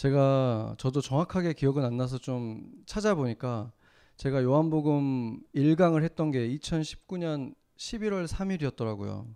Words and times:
제가 0.00 0.76
저도 0.78 1.02
정확하게 1.02 1.52
기억은 1.52 1.84
안 1.84 1.98
나서 1.98 2.16
좀 2.16 2.72
찾아보니까 2.86 3.70
제가 4.16 4.42
요한복음 4.42 5.42
1강을 5.54 6.04
했던 6.04 6.30
게 6.30 6.48
2019년 6.56 7.54
11월 7.76 8.26
3일이었더라고요. 8.26 9.26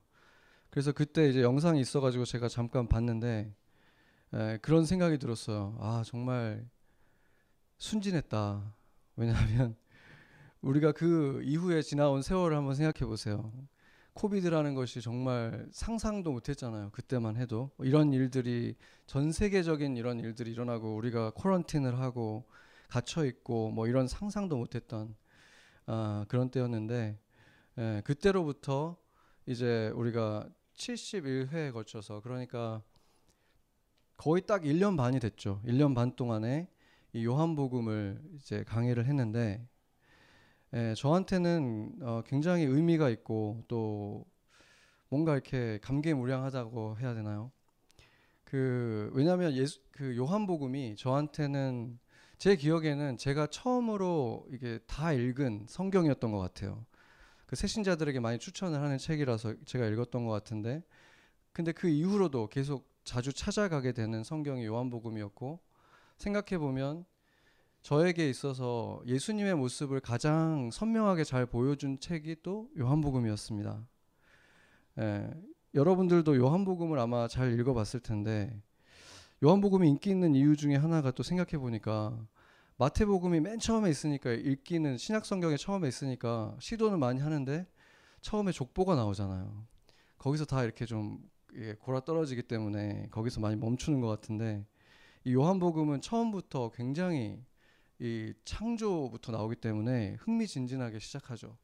그래서 0.70 0.92
그때 0.92 1.28
이제 1.28 1.42
영상이 1.42 1.78
있어가지고 1.82 2.24
제가 2.24 2.48
잠깐 2.48 2.88
봤는데 2.88 3.54
에, 4.32 4.56
그런 4.62 4.86
생각이 4.86 5.18
들었어요. 5.18 5.76
아 5.80 6.02
정말 6.06 6.66
순진했다. 7.76 8.74
왜냐하면 9.16 9.76
우리가 10.62 10.92
그 10.92 11.42
이후에 11.44 11.82
지나온 11.82 12.22
세월을 12.22 12.56
한번 12.56 12.74
생각해 12.74 13.06
보세요. 13.06 13.52
코비드라는 14.14 14.74
것이 14.74 15.00
정말 15.00 15.66
상상도 15.72 16.32
못했잖아요. 16.32 16.90
그때만 16.92 17.36
해도 17.36 17.70
이런 17.80 18.12
일들이 18.12 18.76
전 19.06 19.32
세계적인 19.32 19.96
이런 19.96 20.20
일들이 20.20 20.52
일어나고 20.52 20.94
우리가 20.96 21.30
쿼런틴을 21.32 21.98
하고 21.98 22.44
갇혀 22.88 23.24
있고 23.26 23.70
뭐 23.70 23.88
이런 23.88 24.06
상상도 24.06 24.56
못했던 24.56 25.14
아, 25.86 26.24
그런 26.28 26.50
때였는데 26.50 27.18
예, 27.78 28.02
그때로부터 28.04 28.96
이제 29.46 29.90
우리가 29.94 30.48
71회에 30.76 31.72
걸쳐서 31.72 32.20
그러니까 32.20 32.82
거의 34.16 34.42
딱 34.46 34.62
1년 34.62 34.96
반이 34.96 35.18
됐죠. 35.18 35.60
1년 35.66 35.94
반 35.94 36.14
동안에 36.14 36.68
이 37.12 37.24
요한복음을 37.24 38.22
이제 38.36 38.62
강의를 38.64 39.06
했는데 39.06 39.68
예, 40.76 40.92
저한테는 40.96 41.98
어, 42.02 42.22
굉장히 42.26 42.64
의미가 42.64 43.08
있고 43.10 43.62
또 43.68 44.26
뭔가 45.08 45.34
이렇게 45.34 45.78
감개무량하다고 45.82 46.98
해야 46.98 47.14
되나요? 47.14 47.52
그 48.42 49.08
왜냐하면 49.14 49.52
예수 49.54 49.80
그 49.92 50.16
요한복음이 50.16 50.96
저한테는 50.96 52.00
제 52.38 52.56
기억에는 52.56 53.18
제가 53.18 53.46
처음으로 53.46 54.48
이게 54.50 54.80
다 54.88 55.12
읽은 55.12 55.66
성경이었던 55.68 56.32
것 56.32 56.40
같아요. 56.40 56.84
그 57.46 57.54
새신자들에게 57.54 58.18
많이 58.18 58.40
추천을 58.40 58.80
하는 58.80 58.98
책이라서 58.98 59.54
제가 59.64 59.86
읽었던 59.86 60.26
것 60.26 60.32
같은데, 60.32 60.82
근데 61.52 61.70
그 61.70 61.88
이후로도 61.88 62.48
계속 62.48 62.90
자주 63.04 63.32
찾아가게 63.32 63.92
되는 63.92 64.24
성경이 64.24 64.64
요한복음이었고 64.66 65.60
생각해 66.16 66.58
보면 66.58 67.04
저에게 67.84 68.30
있어서 68.30 69.02
예수님의 69.04 69.56
모습을 69.56 70.00
가장 70.00 70.70
선명하게 70.72 71.22
잘 71.22 71.44
보여준 71.44 72.00
책이 72.00 72.36
또 72.42 72.70
요한복음이었습니다. 72.78 73.86
예, 75.00 75.30
여러분들도 75.74 76.34
요한복음을 76.34 76.98
아마 76.98 77.28
잘 77.28 77.52
읽어봤을 77.60 78.00
텐데 78.00 78.58
요한복음이 79.44 79.86
인기 79.86 80.08
있는 80.08 80.34
이유 80.34 80.56
중에 80.56 80.76
하나가 80.76 81.10
또 81.10 81.22
생각해 81.22 81.58
보니까 81.58 82.26
마태복음이 82.78 83.40
맨 83.40 83.58
처음에 83.58 83.90
있으니까 83.90 84.32
읽기는 84.32 84.96
신약 84.96 85.26
성경에 85.26 85.58
처음에 85.58 85.86
있으니까 85.86 86.56
시도는 86.60 86.98
많이 86.98 87.20
하는데 87.20 87.66
처음에 88.22 88.52
족보가 88.52 88.94
나오잖아요. 88.94 89.62
거기서 90.16 90.46
다 90.46 90.64
이렇게 90.64 90.86
좀 90.86 91.18
골아 91.80 92.00
떨어지기 92.00 92.44
때문에 92.44 93.08
거기서 93.10 93.42
많이 93.42 93.56
멈추는 93.56 94.00
것 94.00 94.08
같은데 94.08 94.64
이 95.24 95.34
요한복음은 95.34 96.00
처음부터 96.00 96.70
굉장히 96.70 97.44
이 98.00 98.32
창조부터 98.44 99.32
나오기 99.32 99.56
때문에 99.56 100.16
흥미진진하게 100.20 100.98
시작하죠. 100.98 101.56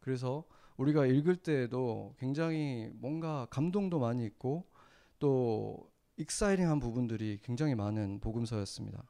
그래서 0.00 0.44
우리가 0.76 1.06
읽을 1.06 1.36
때에도 1.36 2.14
굉장히 2.18 2.90
뭔가 2.94 3.46
감동도 3.50 3.98
많이 3.98 4.24
있고 4.26 4.64
또 5.18 5.90
익사이링한 6.16 6.80
부분들이 6.80 7.38
굉장히 7.42 7.74
많은 7.74 8.20
복음서였습니다. 8.20 9.02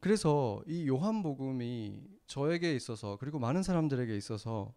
그래서 0.00 0.62
이 0.66 0.86
요한복음이 0.86 2.00
저에게 2.26 2.74
있어서 2.74 3.16
그리고 3.16 3.38
많은 3.38 3.62
사람들에게 3.62 4.16
있어서 4.16 4.74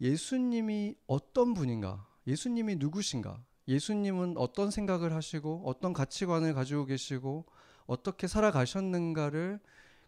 예수님이 0.00 0.94
어떤 1.06 1.54
분인가, 1.54 2.06
예수님이 2.26 2.76
누구신가, 2.76 3.42
예수님은 3.66 4.36
어떤 4.36 4.70
생각을 4.70 5.14
하시고 5.14 5.62
어떤 5.64 5.92
가치관을 5.92 6.54
가지고 6.54 6.84
계시고 6.84 7.46
어떻게 7.88 8.26
살아가셨는가를 8.28 9.58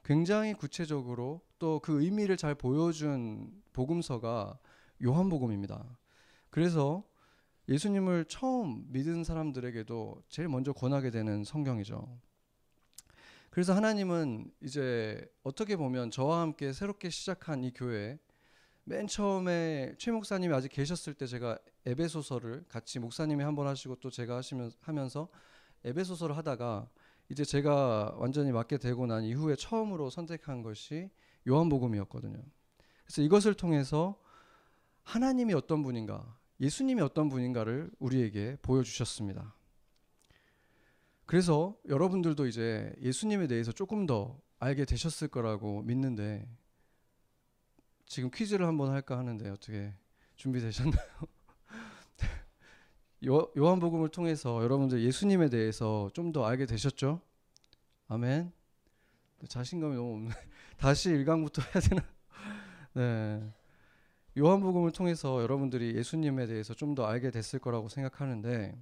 굉장히 0.04 0.54
구체적으로 0.54 1.41
또 1.58 1.80
그 1.80 2.02
의미를 2.02 2.36
잘 2.36 2.54
보여준 2.54 3.50
복음서가 3.72 4.58
요한복음입니다. 5.02 5.98
그래서 6.50 7.04
예수님을 7.69 8.26
처음 8.26 8.84
믿은 8.92 9.24
사람들에게도 9.24 10.22
제일 10.28 10.48
먼저 10.48 10.72
권하게 10.72 11.10
되는 11.10 11.42
성경이죠. 11.44 12.19
그래서 13.50 13.74
하나님은 13.74 14.50
이제 14.62 15.26
어떻게 15.42 15.76
보면 15.76 16.10
저와 16.10 16.40
함께 16.40 16.72
새롭게 16.72 17.10
시작한 17.10 17.64
이 17.64 17.72
교회 17.72 18.19
맨 18.84 19.06
처음에 19.06 19.94
최 19.98 20.10
목사님이 20.10 20.52
아직 20.54 20.69
계셨을 20.70 21.14
때 21.14 21.26
제가 21.26 21.58
에베소서를 21.86 22.64
같이 22.69 22.98
목사님이 22.98 23.42
한 23.44 23.54
번 23.54 23.66
하시고 23.66 23.96
또 23.96 24.10
제가 24.10 24.36
하시면 24.36 24.72
하면서 24.80 25.28
에베소서를 25.84 26.36
하다가 26.36 26.88
이제 27.30 27.44
제가 27.44 28.16
완전히 28.16 28.50
맡게 28.50 28.78
되고 28.78 29.06
난 29.06 29.22
이후에 29.22 29.54
처음으로 29.54 30.10
선택한 30.10 30.62
것이 30.62 31.10
요한복음이었거든요. 31.48 32.42
그래서 33.04 33.22
이것을 33.22 33.54
통해서 33.54 34.20
하나님이 35.04 35.54
어떤 35.54 35.82
분인가, 35.82 36.36
예수님이 36.60 37.00
어떤 37.02 37.28
분인가를 37.28 37.90
우리에게 38.00 38.58
보여주셨습니다. 38.62 39.54
그래서 41.24 41.76
여러분들도 41.88 42.48
이제 42.48 42.92
예수님에 43.00 43.46
대해서 43.46 43.70
조금 43.70 44.06
더 44.06 44.40
알게 44.58 44.84
되셨을 44.84 45.28
거라고 45.28 45.82
믿는데 45.82 46.48
지금 48.06 48.30
퀴즈를 48.34 48.66
한번 48.66 48.90
할까 48.90 49.16
하는데 49.16 49.48
어떻게 49.48 49.94
준비되셨나요? 50.34 51.06
요, 53.26 53.50
요한복음을 53.56 54.08
통해서 54.10 54.62
여러분들 54.62 55.03
예수님에 55.03 55.48
대해서 55.50 56.10
좀 56.14 56.32
더 56.32 56.44
알게 56.47 56.66
되셨죠? 56.66 57.20
아멘. 58.08 58.53
자신감이 59.48 59.94
너무 59.97 60.14
없네. 60.14 60.31
다시 60.78 61.10
1강부터 61.10 61.62
해야 61.75 61.81
되나? 61.82 62.04
네. 62.94 63.53
요한복음을 64.38 64.92
통해서 64.92 65.42
여러분들이 65.42 65.94
예수님에 65.97 66.47
대해서 66.47 66.75
좀 66.75 66.94
더 66.94 67.04
알게 67.06 67.31
됐을 67.31 67.58
거라고 67.58 67.88
생각하는데 67.88 68.76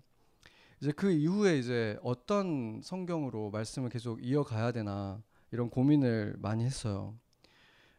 이제 0.81 0.93
그 0.93 1.11
이후에 1.11 1.59
이제 1.59 1.99
어떤 2.03 2.81
성경으로 2.83 3.51
말씀을 3.51 3.89
계속 3.91 4.25
이어가야 4.25 4.73
되나 4.73 5.23
이런 5.51 5.71
고민을 5.71 6.37
많이 6.39 6.65
했어요. 6.65 7.19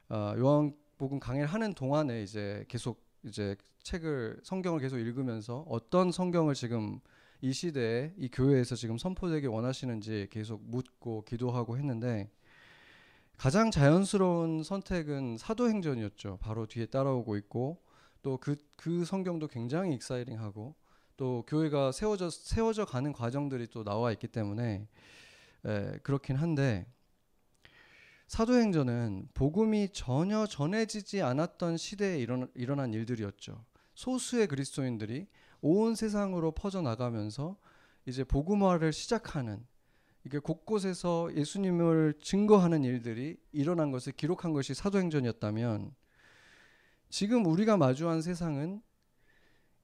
어, 0.10 0.34
요한복음 0.38 1.20
강의를 1.20 1.48
하는 1.48 1.74
동안에 1.74 2.24
이제 2.24 2.66
계속 2.70 3.04
이제 3.24 3.56
책을 3.84 4.40
성경을 4.44 4.80
계속 4.80 4.98
읽으면서 4.98 5.66
어떤 5.68 6.12
성경을 6.12 6.54
지금 6.54 7.00
이 7.42 7.54
시대에 7.54 8.14
이 8.18 8.30
교회에서 8.30 8.76
지금 8.76 8.98
선포되기 8.98 9.48
원하시는지 9.48 10.28
계속 10.30 10.62
묻고 10.64 11.24
기도하고 11.26 11.78
했는데 11.78 12.30
가장 13.38 13.72
자연스러운 13.72 14.64
선택은 14.64 15.38
사도행전이었죠. 15.38 16.40
바로 16.42 16.66
뒤에 16.66 16.88
따라오고 16.88 17.38
있고 17.38 17.82
또그그 18.22 19.06
성경도 19.06 19.48
굉장히 19.48 19.94
익사이링하고 19.96 20.76
또 21.16 21.44
교회가 21.48 21.94
세워져 21.94 22.30
세워져 22.30 22.86
가는 22.86 23.14
과정들이 23.14 23.68
또 23.68 23.84
나와 23.84 24.12
있기 24.12 24.28
때문에 24.28 24.88
에, 25.66 26.00
그렇긴 26.04 26.36
한데 26.36 26.86
사도행전은 28.30 29.30
복음이 29.34 29.90
전혀 29.92 30.46
전해지지 30.46 31.24
않았던 31.24 31.78
시대에 31.78 32.20
일어난 32.54 32.94
일들이었죠. 32.94 33.66
소수의 33.96 34.46
그리스도인들이 34.48 35.26
온 35.62 35.96
세상으로 35.96 36.52
퍼져 36.52 36.84
나가면서 36.84 37.58
이제 38.06 38.24
복음화를 38.24 38.94
시작하는 38.94 39.66
이게 40.24 40.38
곳곳에서 40.38 41.36
예수님을 41.36 42.20
증거하는 42.22 42.84
일들이 42.84 43.38
일어난 43.52 43.90
것을 43.90 44.14
기록한 44.14 44.54
것이 44.54 44.76
사도행전이었다면 44.76 45.96
지금 47.10 47.48
우리가 47.48 47.78
마주한 47.78 48.22
세상은 48.22 48.84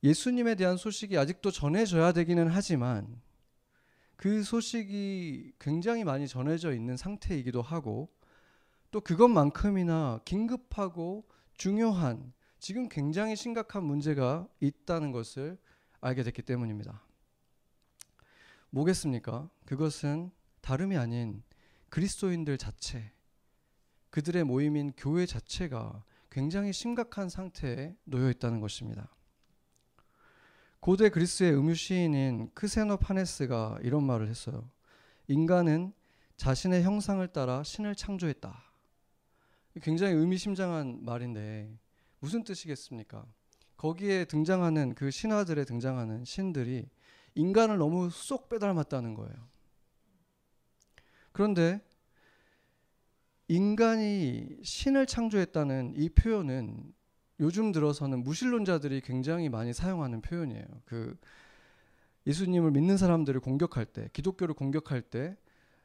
예수님에 0.03 0.53
대한 0.53 0.77
소식이 0.77 1.17
아직도 1.17 1.49
전해져야 1.49 2.11
되기는 2.11 2.47
하지만 2.49 3.19
그 4.15 4.43
소식이 4.43 5.53
굉장히 5.59 6.03
많이 6.03 6.27
전해져 6.27 6.75
있는 6.75 6.95
상태이기도 6.95 7.63
하고 7.63 8.13
또 8.95 9.01
그것만큼이나 9.01 10.21
긴급하고 10.23 11.27
중요한 11.57 12.31
지금 12.59 12.87
굉장히 12.87 13.35
심각한 13.35 13.83
문제가 13.83 14.47
있다는 14.61 15.11
것을 15.11 15.57
알게 15.99 16.23
됐기 16.23 16.41
때문입니다. 16.43 17.01
뭐겠습니까? 18.69 19.49
그것은 19.65 20.31
다름이 20.61 20.95
아닌 20.95 21.43
그리스도인들 21.89 22.57
자체, 22.57 23.11
그들의 24.11 24.45
모임인 24.45 24.93
교회 24.95 25.25
자체가 25.25 26.05
굉장히 26.31 26.71
심각한 26.71 27.27
상태에 27.27 27.97
놓여 28.05 28.29
있다는 28.29 28.61
것입니다. 28.61 29.13
고대 30.79 31.09
그리스의 31.09 31.53
음유 31.53 31.75
시인인 31.75 32.49
크세노 32.53 32.95
파네스가 32.95 33.79
이런 33.81 34.05
말을 34.05 34.29
했어요. 34.29 34.71
인간은 35.27 35.91
자신의 36.37 36.83
형상을 36.83 37.27
따라 37.33 37.61
신을 37.61 37.95
창조했다. 37.95 38.74
굉장히 39.81 40.13
의미심장한 40.13 41.03
말인데 41.03 41.77
무슨 42.19 42.43
뜻이겠습니까? 42.43 43.25
거기에 43.77 44.25
등장하는 44.25 44.95
그 44.95 45.11
신화들에 45.11 45.65
등장하는 45.65 46.23
신들이 46.25 46.87
인간을 47.35 47.77
너무 47.77 48.09
쏙 48.09 48.47
빼닮았다는 48.49 49.13
거예요. 49.13 49.35
그런데 51.31 51.81
인간이 53.47 54.57
신을 54.63 55.05
창조했다는 55.05 55.93
이 55.97 56.09
표현은 56.09 56.93
요즘 57.41 57.71
들어서는 57.73 58.23
무신론자들이 58.23 59.01
굉장히 59.01 59.49
많이 59.49 59.73
사용하는 59.73 60.21
표현이에요. 60.21 60.65
그 60.85 61.17
예수님을 62.25 62.71
믿는 62.71 62.97
사람들을 62.97 63.39
공격할 63.41 63.85
때, 63.85 64.09
기독교를 64.13 64.55
공격할 64.55 65.01
때 65.01 65.37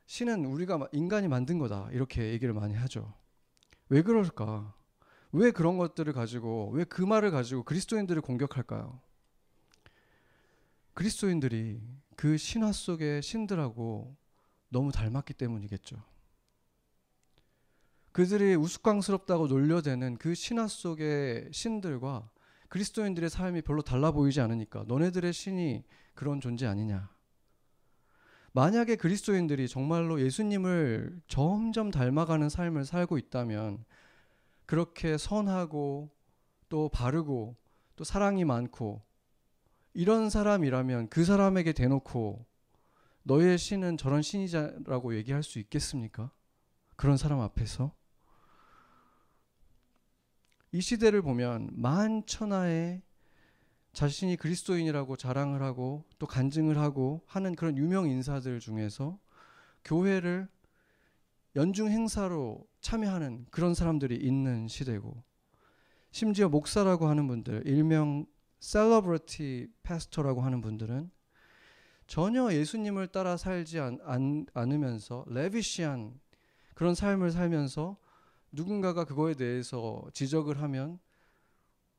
신은 0.07 0.45
우리가 0.47 0.89
인간이 0.93 1.29
만든 1.29 1.59
거다 1.59 1.89
이렇게 1.93 2.31
얘기를 2.31 2.55
많이 2.55 2.75
하죠. 2.75 3.13
왜 3.91 4.03
그럴까? 4.03 4.73
왜 5.33 5.51
그런 5.51 5.77
것들을 5.77 6.13
가지고 6.13 6.71
왜 6.73 6.85
그 6.85 7.03
말을 7.03 7.31
가지고 7.31 7.65
그리스도인들을 7.65 8.23
공격할까요? 8.23 9.01
그리스도인들이 10.95 11.81
그 12.17 12.37
신화 12.37 12.73
속의 12.73 13.23
신들하고 13.23 14.17
너무 14.69 14.93
닮았기 14.93 15.35
때문이겠죠. 15.35 16.03
그들이 18.13 18.55
우스꽝스럽다고 18.57 19.47
놀려대는 19.47 20.17
그 20.19 20.35
신화 20.35 20.67
속의 20.67 21.51
신들과 21.53 22.31
그리스도인들의 22.69 23.31
삶이 23.31 23.63
별로 23.63 23.83
달라 23.83 24.11
보이지 24.13 24.41
않으니까 24.41 24.85
너네들의 24.87 25.33
신이 25.33 25.85
그런 26.15 26.41
존재 26.41 26.67
아니냐. 26.67 27.09
만약에 28.53 28.97
그리스도인들이 28.97 29.69
정말로 29.69 30.21
예수님을 30.21 31.21
점점 31.29 31.91
닮아가는 31.91 32.49
삶을 32.49 32.85
살고 32.85 33.19
있다면 33.19 33.85
그렇게 34.67 35.19
선하고 35.19 36.11
또 36.69 36.89
바르고 36.89 37.57
또 37.97 38.05
사랑이 38.05 38.45
많고 38.45 39.03
이런 39.95 40.31
사람이라면 40.31 41.09
그 41.09 41.25
사람에게 41.25 41.73
대놓고 41.73 42.47
너의 43.23 43.59
신은 43.59 43.97
저런 43.97 44.23
신이자라고 44.23 45.15
얘기할 45.17 45.43
수 45.43 45.59
있겠습니까? 45.59 46.31
그런 46.97 47.17
사람 47.17 47.41
앞에서 47.41 47.95
이 50.73 50.81
시대를 50.81 51.23
보면 51.23 51.71
만천하에 51.73 53.03
자신이 53.93 54.37
그리스도인이라고 54.37 55.17
자랑을 55.17 55.63
하고 55.63 56.05
또 56.19 56.27
간증을 56.27 56.79
하고 56.79 57.23
하는 57.27 57.55
그런 57.55 57.77
유명 57.77 58.09
인사들 58.09 58.61
중에서 58.61 59.19
교회를 59.85 60.49
연중 61.57 61.91
행사로 61.91 62.67
참여하는 62.81 63.47
그런 63.51 63.75
사람들이 63.75 64.17
있는 64.17 64.69
시대고 64.69 65.23
심지어 66.13 66.49
목사라고 66.49 67.09
하는 67.09 67.27
분들 67.27 67.67
일명 67.67 68.27
celebrity 68.61 69.69
pastor라고 69.83 70.43
하는 70.43 70.61
분들은 70.61 71.11
전혀 72.07 72.53
예수님을 72.53 73.09
따라 73.09 73.37
살지 73.37 73.79
않, 73.79 73.99
않, 74.03 74.47
않으면서 74.53 75.25
lavish한 75.29 76.19
그런 76.75 76.95
삶을 76.95 77.31
살면서 77.31 77.97
누군가가 78.53 79.05
그거에 79.05 79.35
대해서 79.35 80.05
지적을 80.13 80.61
하면 80.63 80.99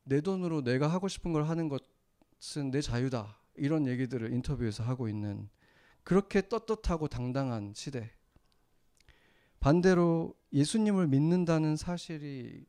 내 0.04 0.20
돈으로 0.20 0.62
내가 0.62 0.88
하고 0.88 1.08
싶은 1.08 1.32
걸 1.32 1.44
하는 1.44 1.68
것은 1.68 2.70
내 2.70 2.80
자유다. 2.80 3.38
이런 3.54 3.86
얘기들을 3.86 4.32
인터뷰에서 4.32 4.82
하고 4.82 5.08
있는 5.08 5.48
그렇게 6.04 6.48
떳떳하고 6.48 7.08
당당한 7.08 7.72
시대. 7.74 8.10
반대로 9.60 10.34
예수님을 10.52 11.06
믿는다는 11.06 11.76
사실이 11.76 12.64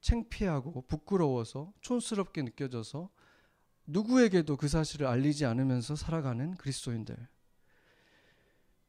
창피하고 0.00 0.82
부끄러워서 0.82 1.72
촌스럽게 1.80 2.42
느껴져서 2.42 3.10
누구에게도 3.86 4.56
그 4.56 4.68
사실을 4.68 5.06
알리지 5.06 5.44
않으면서 5.44 5.96
살아가는 5.96 6.54
그리스도인들. 6.54 7.16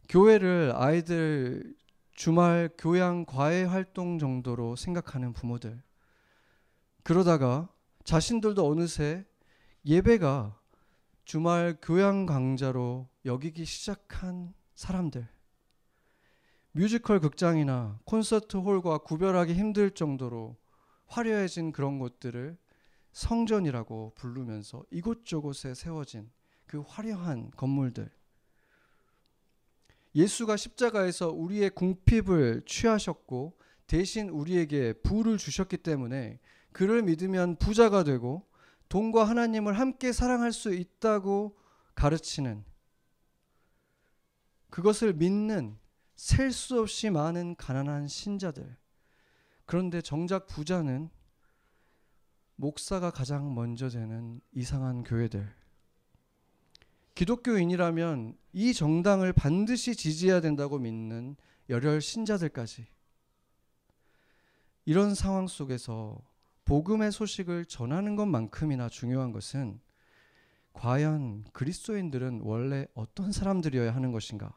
교회를 0.08 0.72
아이들 0.76 1.76
주말 2.14 2.70
교양 2.78 3.26
과외 3.26 3.64
활동 3.64 4.20
정도로 4.20 4.78
생각하는 4.78 5.34
부모들. 5.34 5.82
그러다가 7.06 7.70
자신들도 8.04 8.68
어느새 8.68 9.24
예배가 9.86 10.60
주말 11.24 11.78
교양 11.80 12.26
강좌로 12.26 13.08
여기기 13.26 13.64
시작한 13.64 14.56
사람들. 14.74 15.28
뮤지컬 16.72 17.20
극장이나 17.20 18.00
콘서트 18.06 18.58
홀과 18.58 18.98
구별하기 19.00 19.54
힘들 19.54 19.92
정도로 19.92 20.58
화려해진 21.06 21.72
그런 21.72 22.00
곳들을 22.00 22.58
성전이라고 23.12 24.14
부르면서 24.16 24.84
이곳저곳에 24.90 25.76
세워진 25.76 26.32
그 26.66 26.80
화려한 26.88 27.52
건물들. 27.52 28.10
예수가 30.16 30.58
십자가에서 30.58 31.30
우리의 31.30 31.70
궁핍을 31.70 32.64
취하셨고 32.66 33.60
대신 33.86 34.30
우리에게 34.30 34.94
부를 35.04 35.38
주셨기 35.38 35.78
때문에 35.78 36.40
그를 36.76 37.04
믿으면 37.04 37.56
부자가 37.56 38.04
되고 38.04 38.46
돈과 38.90 39.24
하나님을 39.24 39.80
함께 39.80 40.12
사랑할 40.12 40.52
수 40.52 40.74
있다고 40.74 41.58
가르치는 41.96 42.66
그것을 44.70 45.14
믿는 45.14 45.78
셀 46.18 46.52
수 46.52 46.82
없이 46.82 47.10
많은 47.10 47.56
가난한 47.56 48.10
신자들. 48.10 48.76
그런데 49.66 50.02
정작 50.02 50.48
부자는 50.48 51.10
목사가 52.58 53.10
가장 53.10 53.56
먼저 53.56 53.88
되는 53.88 54.42
이상한 54.52 55.06
교회들. 55.06 55.56
기독교인이라면 57.14 58.38
이 58.52 58.74
정당을 58.74 59.32
반드시 59.32 59.96
지지해야 59.96 60.42
된다고 60.42 60.78
믿는 60.78 61.38
열혈 61.70 62.02
신자들까지 62.02 62.86
이런 64.84 65.16
상황 65.16 65.48
속에서 65.48 66.35
복음의 66.66 67.12
소식을 67.12 67.66
전하는 67.66 68.16
것만큼이나 68.16 68.90
중요한 68.90 69.32
것은 69.32 69.80
과연 70.74 71.46
그리스도인들은 71.54 72.42
원래 72.44 72.88
어떤 72.96 73.32
사람들이어야 73.32 73.96
하는 73.96 74.12
것인가? 74.12 74.52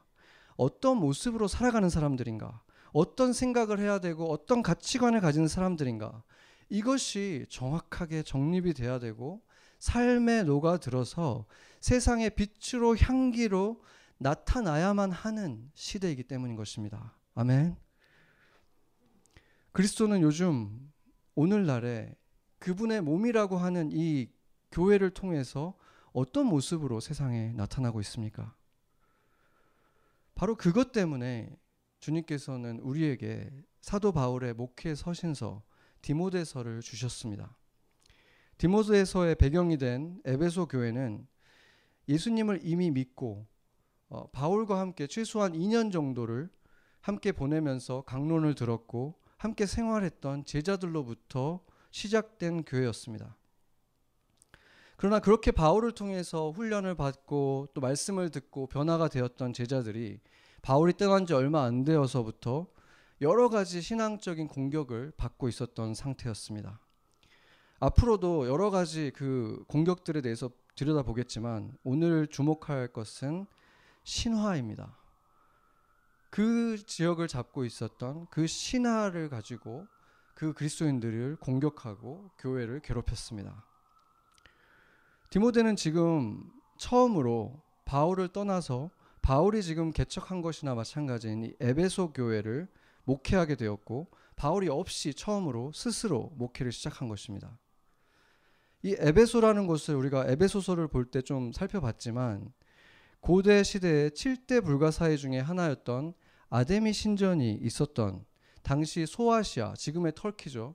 어떤 0.57 0.97
모습으로 0.97 1.47
살아가는 1.49 1.89
사람들인가? 1.89 2.63
어떤 2.93 3.33
생각을 3.33 3.79
해야 3.79 4.01
되고 4.01 4.31
어떤 4.33 4.63
가치관을 4.63 5.21
가진 5.21 5.47
사람들인가? 5.47 6.25
이것이 6.71 7.47
정확하게 7.51 8.23
정립이 8.23 8.73
돼야 8.75 8.99
되고 8.99 9.43
삶에 9.79 10.43
녹아들어서 10.43 11.47
세상의 11.81 12.31
빛으로 12.31 12.97
향기로 12.97 13.83
나타나야만 14.17 15.13
하는 15.13 15.71
시대이기 15.75 16.25
때문인 16.25 16.57
것입니다. 16.57 17.17
아멘. 17.35 17.77
그리스도는 19.73 20.23
요즘 20.23 20.88
오늘날에 21.39 22.17
그분의 22.59 23.01
몸이라고 23.01 23.59
하는 23.59 23.91
이 23.93 24.29
교회를 24.73 25.11
통해서 25.11 25.79
어떤 26.13 26.47
모습으로 26.47 26.99
세상에 26.99 27.53
나타나고 27.53 28.01
있습니까? 28.01 28.57
바로 30.35 30.57
그것 30.57 30.91
때문에 30.91 31.57
주님께서는 32.01 32.81
우리에게 32.81 33.53
사도 33.81 34.11
바울의 34.11 34.55
목회 34.55 34.97
서신서 34.97 35.63
디모데서를 36.03 36.81
주셨습니다. 36.81 37.57
디모데서의 38.57 39.37
배경이 39.37 39.79
된 39.79 40.21
에베소 40.25 40.67
교회는 40.67 41.25
예수님을 42.09 42.63
이미 42.65 42.91
믿고 42.91 43.47
어, 44.09 44.29
바울과 44.33 44.81
함께 44.81 45.07
최소한 45.07 45.53
2년 45.53 45.93
정도를 45.93 46.51
함께 47.01 47.31
보내면서 47.31 48.03
강론을 48.03 48.57
들었고 48.57 49.21
함께 49.39 49.67
생활했던 49.67 50.45
제자들로부터 50.45 51.61
시작된 51.91 52.65
교회였습니다. 52.65 53.37
그러나 54.97 55.21
그렇게 55.21 55.53
바울을 55.53 55.93
통해서 55.93 56.51
훈련을 56.51 56.97
받고 56.97 57.69
또 57.73 57.81
말씀을 57.81 58.31
듣고 58.31 58.67
변화가 58.67 59.09
되었던 59.09 59.53
제자들이 59.53 60.19
바울이 60.61 60.93
떠난 60.95 61.25
지 61.25 61.35
얼마 61.35 61.63
안 61.63 61.85
되어서부터 61.85 62.67
여러 63.21 63.49
가지 63.49 63.81
신앙적인 63.81 64.49
공격을 64.49 65.13
받고 65.17 65.49
있었던 65.49 65.95
상태였습니다. 65.95 66.81
앞으로도 67.79 68.49
여러 68.49 68.71
가지 68.71 69.13
그 69.15 69.65
공격들에 69.69 70.21
대해서 70.21 70.51
들여다보겠지만 70.75 71.77
오늘 71.85 72.27
주목할 72.27 72.89
것은 72.89 73.47
신화입니다. 74.03 74.98
그 76.31 76.77
지역을 76.85 77.29
잡고 77.29 77.65
있었던 77.65 78.27
그 78.31 78.47
신화를 78.47 79.29
가지고 79.29 79.87
그 80.35 80.53
그리스도인들을 80.53 81.37
공격하고 81.37 82.31
교회를 82.39 82.81
괴롭혔습니다. 82.81 83.65
디모데는 85.31 85.77
지금 85.77 86.43
처음으로 86.79 87.61
바울을 87.85 88.29
떠나서 88.29 88.91
바울이 89.23 89.63
지금 89.63 89.91
개척한 89.91 90.43
것이나 90.43 90.75
마찬가지인 90.75 91.45
이 91.45 91.55
에베소 91.61 92.13
교회를 92.13 92.69
목회하게 93.05 93.57
되었고 93.57 94.09
바울이 94.37 94.69
없이 94.69 95.13
처음으로 95.13 95.73
스스로 95.73 96.33
목회를 96.37 96.73
시작한 96.73 97.09
것입니다. 97.09 97.59
이 98.83 98.95
에베소라는 98.99 99.67
곳을 99.67 99.97
우리가 99.97 100.27
에베소서를 100.29 100.89
볼 100.89 101.11
때 101.11 101.21
좀 101.23 101.53
살펴봤지만 101.53 102.53
고대 103.21 103.63
시대의 103.63 104.11
7대 104.11 104.65
불가사의 104.65 105.19
중에 105.19 105.39
하나였던 105.39 106.15
아데미 106.49 106.93
신전이 106.93 107.59
있었던 107.63 108.25
당시 108.63 109.07
소아시아, 109.07 109.75
지금의 109.75 110.13
터키죠. 110.15 110.75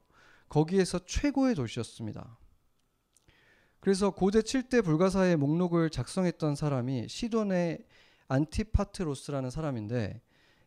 거기에서 0.49 0.99
최고의 0.99 1.55
도시였습니다. 1.55 2.37
그래서 3.79 4.11
고대 4.11 4.39
7대 4.39 4.83
불가사의 4.83 5.35
목록을 5.35 5.89
작성했던 5.89 6.55
사람이 6.55 7.07
시돈의 7.09 7.85
안티파트로스라는 8.27 9.49
사람인데 9.49 10.21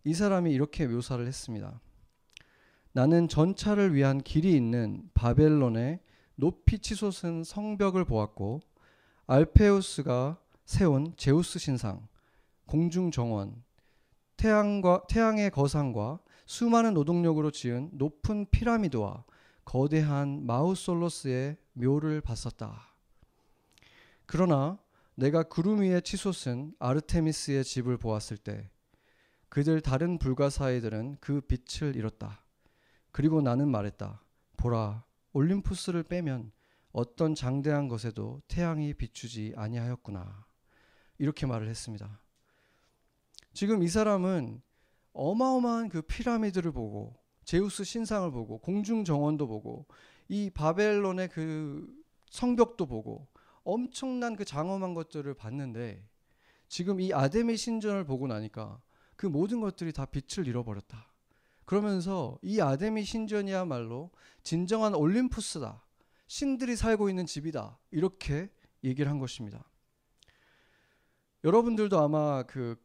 이 0.05 0.15
사람이 0.15 0.53
이렇게 0.53 0.87
묘사를 0.87 1.27
했습니다. 1.27 1.81
나는 2.93 3.29
전차를 3.29 3.95
위한 3.95 4.21
길이 4.21 4.55
있는 4.55 5.09
바벨론의 5.15 6.01
높이 6.37 6.79
치솟은 6.79 7.45
성벽을 7.45 8.05
보았고 8.05 8.61
알페우스가 9.27 10.39
세운 10.67 11.15
제우스 11.17 11.61
신상, 11.61 12.09
공중 12.67 13.13
정원, 13.13 13.63
태양과 14.37 15.05
태양의 15.09 15.53
거상과 15.53 16.19
수많은 16.45 16.93
노동력으로 16.93 17.53
지은 17.53 17.91
높은 17.93 18.47
피라미드와 18.51 19.25
거대한 19.65 20.45
마우솔로스의 20.45 21.57
묘를 21.75 22.21
봤었다. 22.21 22.97
그러나 24.27 24.81
내가 25.15 25.45
구름 25.45 25.83
위에 25.83 26.01
치솟은 26.01 26.75
아르테미스의 26.81 27.63
집을 27.63 27.97
보았을 27.97 28.37
때 28.37 28.69
그들 29.49 29.81
다른 29.81 30.19
불가사의들은 30.19 31.19
그 31.21 31.43
빛을 31.43 31.95
잃었다. 31.95 32.43
그리고 33.13 33.41
나는 33.41 33.71
말했다. 33.71 34.21
보라, 34.57 35.05
올림푸스를 35.33 36.03
빼면 36.03 36.51
어떤 36.91 37.37
장대한 37.37 37.87
것에도 37.87 38.43
태양이 38.49 38.93
비추지 38.93 39.55
아니하였구나. 39.57 40.46
이렇게 41.19 41.47
말을 41.47 41.69
했습니다. 41.69 42.21
지금 43.53 43.83
이 43.83 43.89
사람은 43.89 44.61
어마어마한 45.13 45.89
그 45.89 46.03
피라미드를 46.03 46.73
보고 46.73 47.17
제우스 47.45 47.85
신상을 47.85 48.31
보고 48.31 48.59
공중 48.59 49.05
정원도 49.05 49.47
보고 49.47 49.87
이 50.29 50.51
바벨론의 50.51 51.29
그 51.29 51.87
성벽도 52.31 52.87
보고 52.87 53.29
엄청난 53.63 54.37
그 54.37 54.45
장엄한 54.45 54.95
것들을 54.95 55.33
봤는데 55.35 56.07
지금 56.69 57.01
이 57.01 57.13
아데미 57.13 57.57
신전을 57.57 58.05
보고 58.05 58.27
나니까 58.27 58.81
그 59.17 59.27
모든 59.27 59.61
것들이 59.61 59.93
다 59.93 60.05
빛을 60.05 60.47
잃어버렸다. 60.47 61.13
그러면서 61.65 62.39
이 62.43 62.61
아데미 62.61 63.05
신전이야말로 63.05 64.11
진정한 64.43 64.95
올림푸스다. 64.95 65.85
신들이 66.29 66.77
살고 66.77 67.09
있는 67.09 67.27
집이다. 67.27 67.79
이렇게 67.91 68.51
얘기를 68.85 69.11
한 69.11 69.19
것입니다. 69.19 69.65
여러분들도 71.45 71.99
아마 71.99 72.43
그 72.45 72.77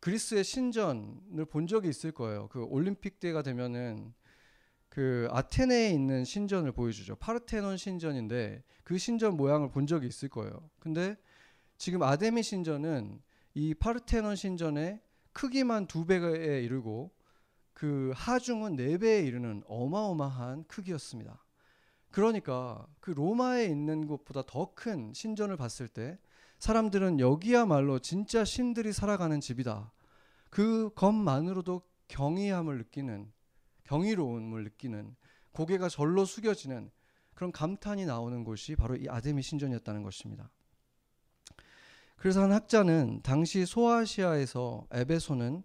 그리스의 0.00 0.44
신전을 0.44 1.44
본 1.48 1.66
적이 1.66 1.88
있을 1.88 2.12
거예요. 2.12 2.48
그 2.48 2.64
올림픽 2.64 3.20
때가 3.20 3.42
되면은 3.42 4.12
그 4.88 5.28
아테네에 5.30 5.90
있는 5.90 6.24
신전을 6.24 6.72
보여주죠. 6.72 7.16
파르테논 7.16 7.76
신전인데 7.76 8.62
그 8.84 8.98
신전 8.98 9.36
모양을 9.36 9.70
본 9.70 9.86
적이 9.86 10.08
있을 10.08 10.28
거예요. 10.28 10.68
근데 10.80 11.16
지금 11.78 12.02
아데미 12.02 12.42
신전은 12.42 13.22
이 13.54 13.74
파르테논 13.74 14.36
신전의 14.36 15.00
크기만 15.32 15.86
두 15.86 16.04
배에 16.04 16.62
이르고 16.62 17.10
그 17.72 18.12
하중은 18.14 18.76
네 18.76 18.98
배에 18.98 19.20
이르는 19.22 19.62
어마어마한 19.66 20.64
크기였습니다. 20.64 21.42
그러니까 22.10 22.86
그 23.00 23.12
로마에 23.12 23.64
있는 23.64 24.06
곳보다 24.06 24.42
더 24.46 24.74
큰 24.74 25.12
신전을 25.14 25.56
봤을 25.56 25.88
때 25.88 26.18
사람들은 26.62 27.18
여기야말로 27.18 27.98
진짜 27.98 28.44
신들이 28.44 28.92
살아가는 28.92 29.40
집이다. 29.40 29.90
그 30.48 30.94
것만으로도 30.94 31.82
경이함을 32.06 32.78
느끼는 32.78 33.32
경이로움을 33.82 34.62
느끼는 34.62 35.16
고개가 35.50 35.88
절로 35.88 36.24
숙여지는 36.24 36.92
그런 37.34 37.50
감탄이 37.50 38.06
나오는 38.06 38.44
곳이 38.44 38.76
바로 38.76 38.94
이 38.94 39.08
아데미 39.08 39.42
신전이었다는 39.42 40.04
것입니다. 40.04 40.52
그래서 42.14 42.44
한 42.44 42.52
학자는 42.52 43.22
당시 43.24 43.66
소아시아에서 43.66 44.86
에베소는 44.92 45.64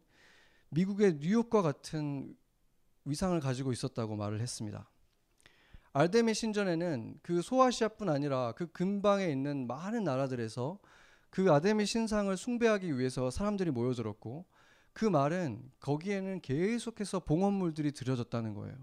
미국의 0.70 1.18
뉴욕과 1.20 1.62
같은 1.62 2.36
위상을 3.06 3.39
가지고 3.39 3.72
있었다고 3.72 4.16
말을 4.16 4.42
했습니다. 4.42 4.89
알데미 5.98 6.36
신전에는 6.36 7.22
그 7.24 7.42
소아시아뿐 7.42 8.08
아니라 8.08 8.51
그 8.51 8.68
근방에 8.68 9.25
있는 9.30 9.66
많은 9.66 10.04
나라들에서 10.04 10.77
그 11.32 11.51
아데미 11.51 11.88
신상을 11.88 12.38
숭배하기 12.38 13.00
위해서 13.00 13.32
사람들이 13.32 13.72
모여들었고 13.72 14.46
그 14.94 15.06
말은 15.06 15.72
거기에는 15.80 16.42
계속해서 16.42 17.22
봉헌물들이 17.22 17.94
들여졌다는 17.94 18.54
거예요. 18.54 18.75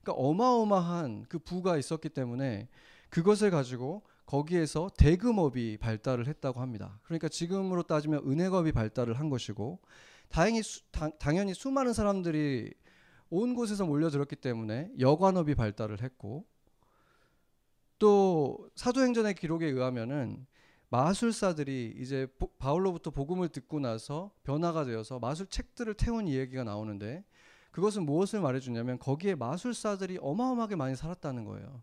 그러니까 0.00 0.22
어마어마한 0.22 1.26
그 1.28 1.40
부가 1.40 1.76
있었기 1.76 2.08
때문에 2.10 2.68
그것을 3.08 3.50
가지고 3.50 4.04
거기에서 4.24 4.90
대금업이 4.96 5.76
발달을 5.78 6.28
했다고 6.28 6.60
합니다. 6.60 7.00
그러니까 7.02 7.28
지금으로 7.28 7.82
따지면 7.82 8.22
은행업이 8.24 8.70
발달을 8.70 9.18
한 9.18 9.28
것이고 9.28 9.80
다행히 10.28 10.62
수, 10.62 10.88
다, 10.92 11.10
당연히 11.18 11.52
수많은 11.52 11.92
사람들이 11.92 12.72
온 13.28 13.56
곳에서 13.56 13.84
몰려들었기 13.86 14.36
때문에 14.36 14.92
여관업이 15.00 15.56
발달을 15.56 16.02
했고 16.02 16.46
또 18.00 18.68
사도행전의 18.74 19.34
기록에 19.34 19.66
의하면은 19.66 20.46
마술사들이 20.88 21.94
이제 21.98 22.26
바울로부터 22.58 23.10
복음을 23.10 23.48
듣고 23.48 23.78
나서 23.78 24.32
변화가 24.42 24.84
되어서 24.86 25.20
마술 25.20 25.46
책들을 25.46 25.94
태운 25.94 26.26
이야기가 26.26 26.64
나오는데 26.64 27.24
그것은 27.70 28.04
무엇을 28.04 28.40
말해주냐면 28.40 28.98
거기에 28.98 29.36
마술사들이 29.36 30.18
어마어마하게 30.20 30.74
많이 30.74 30.96
살았다는 30.96 31.44
거예요. 31.44 31.82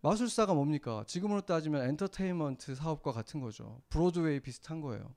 마술사가 0.00 0.54
뭡니까? 0.54 1.04
지금으로 1.06 1.42
따지면 1.42 1.88
엔터테인먼트 1.88 2.74
사업과 2.74 3.12
같은 3.12 3.40
거죠. 3.40 3.82
브로드웨이 3.90 4.40
비슷한 4.40 4.80
거예요. 4.80 5.14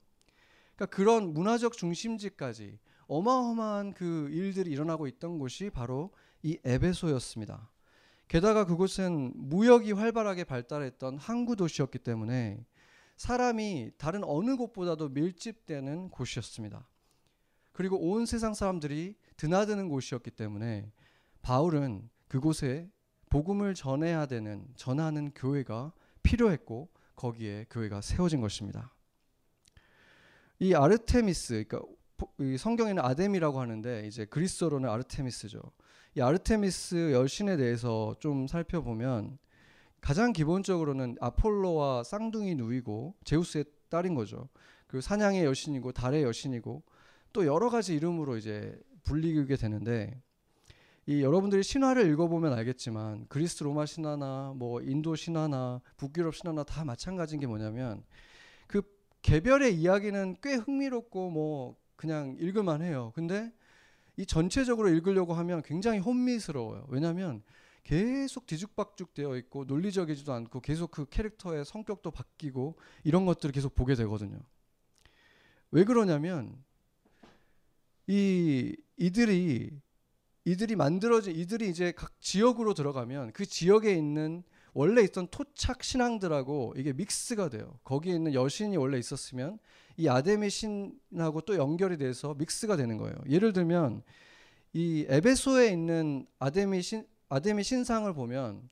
그러니까 0.76 0.94
그런 0.94 1.32
문화적 1.32 1.72
중심지까지 1.72 2.78
어마어마한 3.06 3.94
그 3.94 4.28
일들이 4.30 4.70
일어나고 4.70 5.06
있던 5.06 5.38
곳이 5.38 5.70
바로 5.70 6.10
이 6.42 6.58
에베소였습니다. 6.64 7.70
게다가 8.30 8.64
그곳은 8.64 9.32
무역이 9.34 9.90
활발하게 9.90 10.44
발달했던 10.44 11.18
항구 11.18 11.56
도시였기 11.56 11.98
때문에 11.98 12.64
사람이 13.16 13.90
다른 13.98 14.22
어느 14.22 14.54
곳보다도 14.54 15.08
밀집되는 15.08 16.10
곳이었습니다. 16.10 16.88
그리고 17.72 17.98
온 17.98 18.26
세상 18.26 18.54
사람들이 18.54 19.16
드나드는 19.36 19.88
곳이었기 19.88 20.30
때문에 20.30 20.92
바울은 21.42 22.08
그곳에 22.28 22.88
복음을 23.30 23.74
전해야 23.74 24.26
되는 24.26 24.64
전하는 24.76 25.32
교회가 25.34 25.92
필요했고 26.22 26.88
거기에 27.16 27.66
교회가 27.68 28.00
세워진 28.00 28.40
것입니다. 28.40 28.94
이 30.60 30.72
아르테미스 30.72 31.64
그러니까 31.66 31.80
성경에는 32.58 33.04
아뎀이라고 33.04 33.60
하는데 33.60 34.06
이제 34.06 34.24
그리스어로는 34.24 34.88
아르테미스죠. 34.88 35.60
이 36.16 36.20
아르테미스 36.20 37.12
여신에 37.12 37.56
대해서 37.56 38.16
좀 38.18 38.48
살펴보면 38.48 39.38
가장 40.00 40.32
기본적으로는 40.32 41.16
아폴로와 41.20 42.02
쌍둥이 42.02 42.56
누이고 42.56 43.14
제우스의 43.24 43.64
딸인 43.90 44.14
거죠. 44.14 44.48
그 44.88 45.00
사냥의 45.00 45.44
여신이고 45.44 45.92
달의 45.92 46.24
여신이고 46.24 46.82
또 47.32 47.46
여러 47.46 47.70
가지 47.70 47.94
이름으로 47.94 48.36
이제 48.38 48.76
불리게 49.04 49.54
되는데 49.54 50.20
이 51.06 51.22
여러분들이 51.22 51.62
신화를 51.62 52.10
읽어보면 52.10 52.54
알겠지만 52.54 53.26
그리스 53.28 53.62
로마 53.62 53.86
신화나 53.86 54.52
뭐 54.56 54.80
인도 54.82 55.14
신화나 55.14 55.80
북유럽 55.96 56.34
신화나 56.34 56.64
다 56.64 56.84
마찬가지인 56.84 57.40
게 57.40 57.46
뭐냐면 57.46 58.02
그 58.66 58.82
개별의 59.22 59.76
이야기는 59.76 60.36
꽤 60.42 60.54
흥미롭고 60.54 61.30
뭐 61.30 61.76
그냥 61.94 62.36
읽을만 62.40 62.82
해요. 62.82 63.12
근데 63.14 63.52
이 64.20 64.26
전체적으로 64.26 64.90
읽으려고 64.90 65.32
하면 65.32 65.62
굉장히 65.62 65.98
혼미스러워요. 65.98 66.84
왜냐하면 66.90 67.42
계속 67.82 68.46
뒤죽박죽 68.46 69.14
되어 69.14 69.34
있고 69.38 69.64
논리적이지도 69.64 70.30
않고 70.34 70.60
계속 70.60 70.90
그 70.90 71.06
캐릭터의 71.08 71.64
성격도 71.64 72.10
바뀌고 72.10 72.76
이런 73.02 73.24
것들을 73.24 73.50
계속 73.52 73.74
보게 73.74 73.94
되거든요. 73.94 74.38
왜 75.70 75.84
그러냐면 75.84 76.62
이 78.06 78.76
이들이 78.98 79.80
이들이 80.44 80.76
만들어진 80.76 81.34
이들이 81.34 81.70
이제 81.70 81.92
각 81.92 82.20
지역으로 82.20 82.74
들어가면 82.74 83.32
그 83.32 83.46
지역에 83.46 83.94
있는 83.94 84.42
원래 84.72 85.02
있던 85.02 85.28
토착 85.30 85.82
신앙들하고 85.82 86.74
이게 86.76 86.92
믹스가 86.92 87.48
돼요. 87.48 87.78
거기에 87.84 88.14
있는 88.14 88.34
여신이 88.34 88.76
원래 88.76 88.98
있었으면 88.98 89.58
이 89.96 90.08
아데미 90.08 90.50
신하고 90.50 91.42
또 91.42 91.56
연결이 91.56 91.96
돼서 91.96 92.34
믹스가 92.34 92.76
되는 92.76 92.96
거예요. 92.96 93.14
예를 93.28 93.52
들면 93.52 94.02
이 94.72 95.04
에베소에 95.08 95.70
있는 95.70 96.26
아데미 96.38 96.82
신 96.82 97.04
아데미 97.28 97.62
신상을 97.62 98.12
보면 98.14 98.68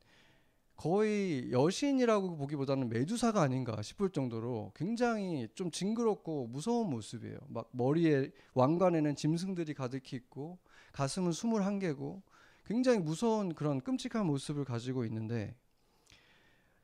거의 0.77 1.51
여신이라고 1.51 2.37
보기보다는 2.37 2.89
메두사가 2.89 3.43
아닌가 3.43 3.83
싶을 3.83 4.11
정도로 4.11 4.73
굉장히 4.77 5.49
좀 5.55 5.73
징그럽고 5.73 6.47
무서운 6.47 6.89
모습이에요. 6.91 7.37
막 7.49 7.69
머리에 7.73 8.31
왕관에는 8.55 9.17
짐승들이 9.17 9.75
가득히 9.75 10.17
있고 10.17 10.59
가슴은 10.93 11.33
21개고 11.33 12.23
굉장히 12.65 13.01
무서운 13.01 13.55
그런 13.55 13.81
끔찍한 13.81 14.25
모습을 14.27 14.65
가지고 14.65 15.05
있는데 15.05 15.57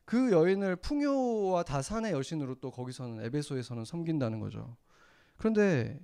그 0.04 0.32
여인을 0.32 0.76
풍요와 0.76 1.62
다산의 1.62 2.12
여신으로 2.12 2.56
또 2.56 2.70
거기서는 2.70 3.24
에베소에서는 3.24 3.84
섬긴다는 3.84 4.40
거죠. 4.40 4.76
그런데 5.36 5.98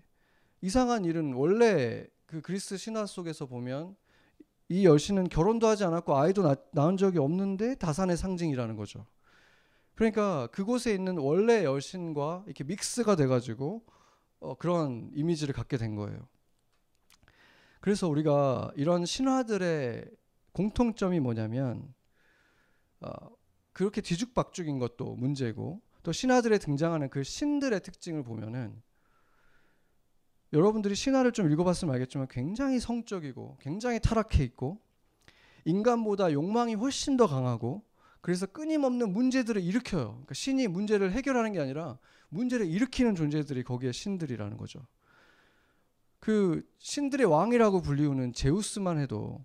이상한 0.62 1.04
일은 1.04 1.34
원래 1.34 2.06
그 2.26 2.40
그리스 2.40 2.76
신화 2.76 3.06
속에서 3.06 3.46
보면 3.46 3.96
이 4.68 4.86
여신은 4.86 5.28
결혼도 5.28 5.66
하지 5.66 5.84
않았고 5.84 6.16
아이도 6.16 6.42
낳, 6.42 6.56
낳은 6.72 6.96
적이 6.96 7.18
없는데 7.18 7.74
다산의 7.74 8.16
상징이라는 8.16 8.76
거죠. 8.76 9.06
그러니까 9.94 10.46
그곳에 10.48 10.94
있는 10.94 11.18
원래 11.18 11.64
여신과 11.64 12.44
이렇게 12.46 12.64
믹스가 12.64 13.16
돼가지고 13.16 13.84
어, 14.38 14.54
그런 14.54 15.10
이미지를 15.14 15.52
갖게 15.52 15.76
된 15.76 15.94
거예요. 15.94 16.26
그래서 17.80 18.08
우리가 18.08 18.70
이런 18.76 19.04
신화들의 19.04 20.08
공통점이 20.52 21.20
뭐냐면 21.20 21.92
어, 23.00 23.10
그렇게 23.72 24.00
뒤죽박죽인 24.00 24.78
것도 24.78 25.14
문제고 25.16 25.80
또 26.02 26.12
신화들에 26.12 26.58
등장하는 26.58 27.10
그 27.10 27.22
신들의 27.22 27.80
특징을 27.80 28.22
보면은 28.22 28.80
여러분들이 30.52 30.94
신화를 30.94 31.32
좀 31.32 31.50
읽어봤으면 31.50 31.94
알겠지만 31.94 32.26
굉장히 32.28 32.80
성적이고 32.80 33.58
굉장히 33.60 34.00
타락해 34.00 34.42
있고 34.44 34.80
인간보다 35.64 36.32
욕망이 36.32 36.74
훨씬 36.74 37.16
더 37.16 37.26
강하고 37.26 37.84
그래서 38.20 38.46
끊임없는 38.46 39.12
문제들을 39.12 39.62
일으켜요. 39.62 40.08
그러니까 40.08 40.34
신이 40.34 40.68
문제를 40.68 41.12
해결하는 41.12 41.52
게 41.52 41.60
아니라 41.60 41.98
문제를 42.28 42.66
일으키는 42.66 43.14
존재들이 43.14 43.62
거기에 43.64 43.92
신들이라는 43.92 44.56
거죠. 44.56 44.86
그 46.18 46.68
신들의 46.78 47.26
왕이라고 47.26 47.80
불리우는 47.80 48.34
제우스만 48.34 48.98
해도 48.98 49.44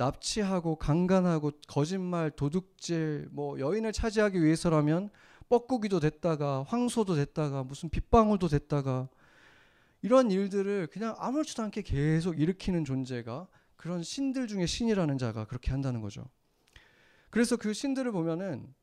납치하고 0.00 0.76
강간하고 0.76 1.52
거짓말, 1.68 2.30
도둑질, 2.30 3.28
뭐 3.32 3.60
여인을 3.60 3.92
차지하기 3.92 4.42
위해서라면 4.42 5.10
뻐꾸기도 5.50 6.00
됐다가 6.00 6.64
황소도 6.68 7.16
됐다가 7.16 7.64
무슨 7.64 7.90
빗방울도 7.90 8.48
됐다가 8.48 9.08
이런 10.00 10.30
일들을 10.30 10.86
그냥 10.86 11.14
아무렇지도 11.18 11.62
않게 11.64 11.82
계속 11.82 12.40
일으키는 12.40 12.86
존재가 12.86 13.46
그런 13.76 14.02
신들 14.02 14.48
중에 14.48 14.64
신이라는 14.64 15.18
자가 15.18 15.44
그렇게 15.44 15.70
한다는 15.70 16.00
거죠. 16.00 16.24
그래서 17.28 17.56
그 17.56 17.74
신들을 17.74 18.10
보면은 18.10 18.74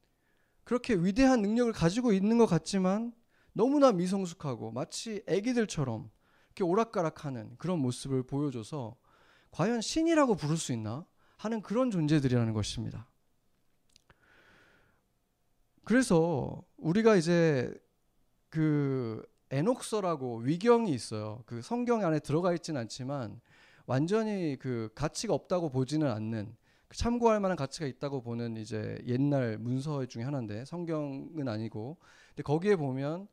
그렇게 0.64 0.94
위대한 0.94 1.42
능력을 1.42 1.72
가지고 1.74 2.14
있는 2.14 2.38
것 2.38 2.46
같지만 2.46 3.12
너무나 3.54 3.92
미성숙하고 3.92 4.72
마치 4.72 5.24
아기들처럼 5.28 6.12
이렇게 6.50 6.64
오락가락하는 6.64 7.56
그런 7.58 7.80
모습을 7.80 8.22
보여줘서 8.22 8.96
과연 9.52 9.82
신이라고 9.82 10.36
부를 10.36 10.58
수 10.58 10.72
있나 10.74 11.06
하는 11.38 11.62
그런 11.62 11.92
존재들이라는 11.92 12.54
것입니다. 12.54 13.08
그래서 15.84 16.64
우리가 16.78 17.16
이제 17.16 17.74
그 18.50 19.26
에녹서라고 19.50 20.40
위경이 20.40 20.92
있어요. 20.92 21.44
그 21.46 21.62
성경 21.62 22.04
안에 22.04 22.20
들어가 22.20 22.54
있지는 22.54 22.82
않지만 22.82 23.40
완전히 23.86 24.58
그 24.60 24.90
가치가 24.94 25.34
없다고 25.34 25.70
보지는 25.70 26.12
않는 26.12 26.56
그 26.88 26.98
참고할 26.98 27.40
만한 27.40 27.56
가치가 27.58 27.86
있다고 27.86 28.22
보는 28.22 28.58
이제 28.58 29.02
옛날 29.08 29.58
문서 29.58 30.06
중에 30.06 30.24
하나인데 30.24 30.66
성경은 30.66 31.48
아니고 31.48 31.98
근데 32.30 32.44
거기에 32.44 32.76
보면 32.76 33.28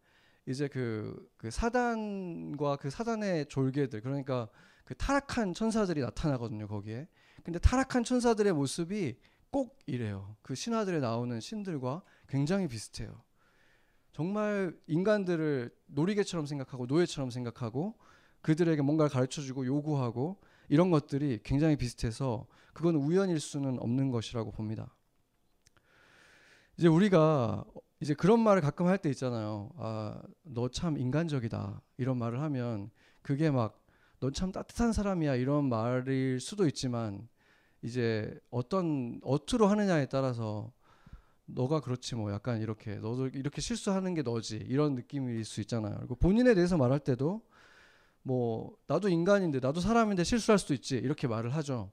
이제 0.46 0.68
그, 0.68 1.28
그 1.36 1.50
사단과 1.50 2.76
그 2.76 2.90
사단의 2.90 3.46
졸개들 3.46 4.00
그러니까 4.00 4.48
그 4.84 4.94
타락한 4.94 5.54
천사들이 5.54 6.00
나타나거든요 6.00 6.66
거기에 6.68 7.08
근데 7.42 7.58
타락한 7.58 8.04
천사들의 8.04 8.52
모습이 8.52 9.16
꼭 9.50 9.78
이래요 9.86 10.36
그 10.42 10.54
신화들에 10.54 11.00
나오는 11.00 11.38
신들과 11.40 12.02
굉장히 12.28 12.68
비슷해요 12.68 13.22
정말 14.12 14.76
인간들을 14.86 15.74
놀이개처럼 15.86 16.46
생각하고 16.46 16.86
노예처럼 16.86 17.30
생각하고 17.30 17.94
그들에게 18.42 18.80
뭔가를 18.82 19.10
가르쳐주고 19.10 19.66
요구하고 19.66 20.40
이런 20.68 20.90
것들이 20.90 21.40
굉장히 21.42 21.76
비슷해서 21.76 22.46
그건 22.72 22.94
우연일 22.94 23.40
수는 23.40 23.78
없는 23.80 24.10
것이라고 24.10 24.50
봅니다. 24.52 24.94
이제 26.76 26.88
우리가 26.88 27.64
이제 28.00 28.14
그런 28.14 28.40
말을 28.40 28.62
가끔 28.62 28.86
할 28.86 28.98
때 28.98 29.08
있잖아요. 29.10 29.70
아, 29.76 30.20
너 30.42 30.68
참 30.68 30.98
인간적이다. 30.98 31.80
이런 31.96 32.18
말을 32.18 32.40
하면 32.42 32.90
그게 33.22 33.50
막 33.50 33.83
넌 34.24 34.32
참 34.32 34.52
따뜻한 34.52 34.94
사람이야. 34.94 35.34
이런 35.34 35.68
말일 35.68 36.40
수도 36.40 36.66
있지만 36.66 37.28
이제 37.82 38.34
어떤 38.50 39.20
어투로 39.22 39.66
하느냐에 39.66 40.06
따라서 40.06 40.72
너가 41.44 41.80
그렇지 41.80 42.14
뭐 42.14 42.32
약간 42.32 42.62
이렇게 42.62 42.94
너도 42.94 43.26
이렇게 43.26 43.60
실수하는 43.60 44.14
게 44.14 44.22
너지 44.22 44.56
이런 44.56 44.94
느낌일 44.94 45.44
수 45.44 45.60
있잖아요. 45.60 45.96
그리고 45.98 46.14
본인에 46.14 46.54
대해서 46.54 46.78
말할 46.78 47.00
때도 47.00 47.42
뭐 48.22 48.74
나도 48.86 49.10
인간인데 49.10 49.60
나도 49.60 49.80
사람인데 49.80 50.24
실수할 50.24 50.58
수도 50.58 50.72
있지 50.72 50.96
이렇게 50.96 51.28
말을 51.28 51.54
하죠. 51.56 51.92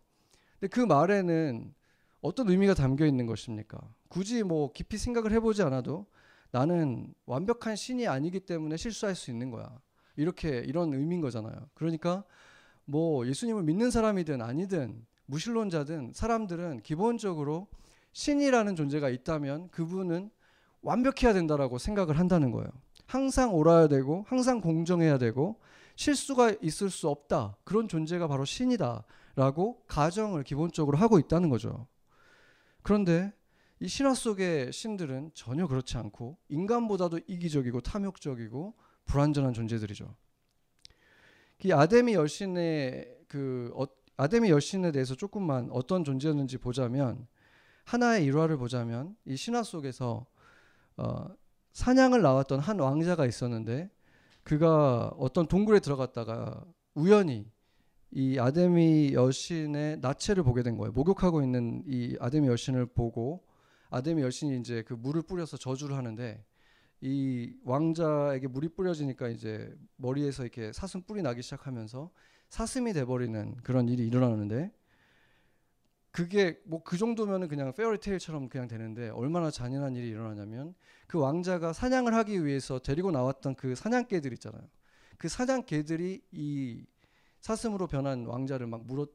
근데 0.58 0.70
그 0.70 0.80
말에는 0.80 1.74
어떤 2.22 2.48
의미가 2.48 2.76
담겨 2.76 3.06
있는 3.06 3.26
것입니까? 3.26 3.78
굳이 4.08 4.44
뭐 4.44 4.72
깊이 4.72 4.98
생각을 4.98 5.34
해보지 5.34 5.63
않아도 5.63 6.06
나는 6.52 7.13
완벽한 7.26 7.76
신이 7.76 8.08
아니기 8.08 8.39
때문에 8.39 8.78
실수할 8.78 9.15
수 9.15 9.32
있는 9.32 9.52
거야. 9.52 9.78
이렇게 10.22 10.60
이런 10.60 10.94
의미인 10.94 11.20
거잖아요. 11.20 11.56
그러니까 11.74 12.24
뭐 12.86 13.26
예수님을 13.26 13.64
믿는 13.64 13.90
사람이든 13.90 14.42
아니든 14.42 15.06
무신론자든 15.26 16.12
사람들은 16.14 16.82
기본적으로 16.82 17.68
신이라는 18.14 18.76
존재가 18.76 19.10
있다면 19.10 19.70
그분은 19.70 20.30
완벽해야 20.82 21.34
된다라고 21.34 21.78
생각을 21.78 22.20
한다는 22.20 22.52
거예요. 22.52 22.70
항상 23.08 23.56
옳아야 23.56 23.88
되고 23.88 24.26
항상 24.28 24.62
공정해야 24.62 25.18
되고 25.18 25.60
실수가 25.96 26.56
있을 26.62 26.90
수 26.90 27.10
없다. 27.10 27.58
그런 27.64 27.88
존재가 27.88 28.28
바로 28.28 28.46
신이다라고 28.46 29.84
가정을 29.88 30.44
기본적으로 30.44 30.98
하고 30.98 31.20
있다는 31.20 31.50
거죠. 31.50 31.88
그런데 32.84 33.34
이 33.80 33.88
신화 33.88 34.14
속의 34.14 34.72
신들은 34.72 35.32
전혀 35.34 35.68
그렇지 35.68 35.98
않고 35.98 36.38
인간보다도 36.50 37.22
이기적이고 37.28 37.82
탐욕적이고 37.82 38.76
불완전한 39.12 39.54
존재들이죠. 39.54 40.15
이 41.65 41.71
아데미 41.74 42.13
여신의 42.13 43.17
그 43.28 43.71
어, 43.76 43.84
아데미 44.15 44.50
여신에 44.50 44.91
대해서 44.93 45.15
조금만 45.15 45.69
어떤 45.71 46.06
존재였는지 46.06 46.58
보자면 46.58 47.28
하나의 47.84 48.24
일화를 48.26 48.58
보자면 48.58 49.15
이 49.26 49.36
신화 49.36 49.63
속에서 49.63 50.26
어, 50.95 51.28
사냥을 51.74 52.21
나왔던 52.21 52.60
한 52.60 52.80
왕자가 52.80 53.26
있었는데 53.26 53.89
그가 54.43 55.12
어떤 55.17 55.45
동굴에 55.45 55.82
들어갔다가 55.82 56.63
우연히 56.93 57.52
이 58.12 58.39
아데미 58.39 59.13
여신의 59.13 60.00
나체를 60.00 60.43
보게 60.43 60.63
된 60.63 60.78
거예요. 60.78 60.93
목욕하고 60.93 61.43
있는 61.43 61.84
이 61.86 62.15
아데미 62.19 62.47
여신을 62.47 62.86
보고 62.88 63.43
아데미 63.89 64.21
여신이 64.21 64.58
이제 64.60 64.84
그 64.84 64.93
물을 64.93 65.21
뿌려서 65.21 65.58
저주를 65.58 65.97
하는데 65.97 66.43
이 67.02 67.54
왕자에게 67.64 68.48
물이 68.48 68.70
뿌려지니까 68.70 69.30
이제 69.30 69.76
머리에서 69.98 70.44
이렇게 70.44 70.72
사슴 70.72 71.02
뿔이 71.02 71.22
나기 71.24 71.42
시작하면서 71.42 72.12
사슴이 72.50 72.94
돼버리는 72.94 73.56
그런 73.64 73.90
일이 73.90 74.06
일어나는데 74.06 74.72
그게 76.12 76.62
뭐 76.66 76.84
그 76.84 76.98
정도면은 76.98 77.48
그냥 77.48 77.74
페어리테일처럼 77.74 78.50
그냥 78.50 78.68
되는데 78.68 79.10
얼마나 79.10 79.50
잔인한 79.50 79.96
일이 79.96 80.10
일어나냐면 80.10 80.76
그 81.08 81.18
왕자가 81.20 81.74
사냥을 81.74 82.14
하기 82.14 82.46
위해서 82.46 82.80
데리고 82.80 83.12
나왔던 83.12 83.56
그 83.56 83.76
사냥개들 83.76 84.34
있잖아요. 84.34 84.62
그 85.18 85.28
사냥개들이 85.30 86.22
이 86.32 86.86
사슴으로 87.40 87.88
변한 87.88 88.26
왕자를 88.26 88.68
막 88.68 88.86
물어 88.86 89.08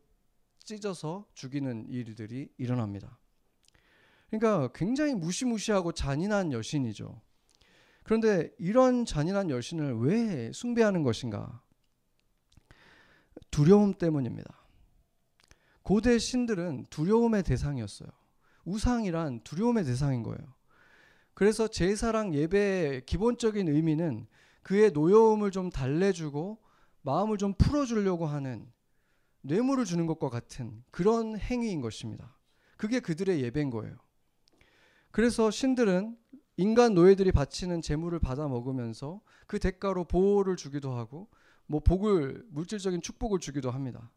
찢어서 0.58 1.26
죽이는 1.34 1.86
일들이 1.88 2.48
일어납니다. 2.56 3.18
그러니까 4.30 4.72
굉장히 4.74 5.14
무시무시하고 5.14 5.92
잔인한 5.92 6.52
여신이죠. 6.52 7.20
그런데 8.06 8.52
이런 8.56 9.04
잔인한 9.04 9.50
여신을 9.50 9.98
왜 9.98 10.52
숭배하는 10.52 11.02
것인가? 11.02 11.60
두려움 13.50 13.94
때문입니다. 13.94 14.64
고대 15.82 16.16
신들은 16.16 16.86
두려움의 16.88 17.42
대상이었어요. 17.42 18.08
우상이란 18.64 19.40
두려움의 19.40 19.84
대상인 19.84 20.22
거예요. 20.22 20.54
그래서 21.34 21.66
제사랑 21.66 22.32
예배의 22.32 23.06
기본적인 23.06 23.66
의미는 23.66 24.28
그의 24.62 24.92
노여움을 24.92 25.50
좀 25.50 25.68
달래주고 25.68 26.62
마음을 27.02 27.38
좀 27.38 27.54
풀어주려고 27.54 28.26
하는 28.26 28.70
뇌물을 29.40 29.84
주는 29.84 30.06
것과 30.06 30.28
같은 30.28 30.84
그런 30.92 31.36
행위인 31.36 31.80
것입니다. 31.80 32.36
그게 32.76 33.00
그들의 33.00 33.42
예배인 33.42 33.70
거예요. 33.70 33.96
그래서 35.10 35.50
신들은 35.50 36.16
인간 36.56 36.94
노예들이 36.94 37.32
바치는 37.32 37.82
재물을 37.82 38.18
받아 38.18 38.48
먹으면서 38.48 39.20
그 39.46 39.58
대가로 39.58 40.04
보호를 40.04 40.56
주기도 40.56 40.92
하고 40.92 41.28
뭐 41.66 41.80
복을 41.80 42.46
물질적인 42.48 43.02
축복을 43.02 43.40
주기도 43.40 43.70
합니다. 43.70 44.10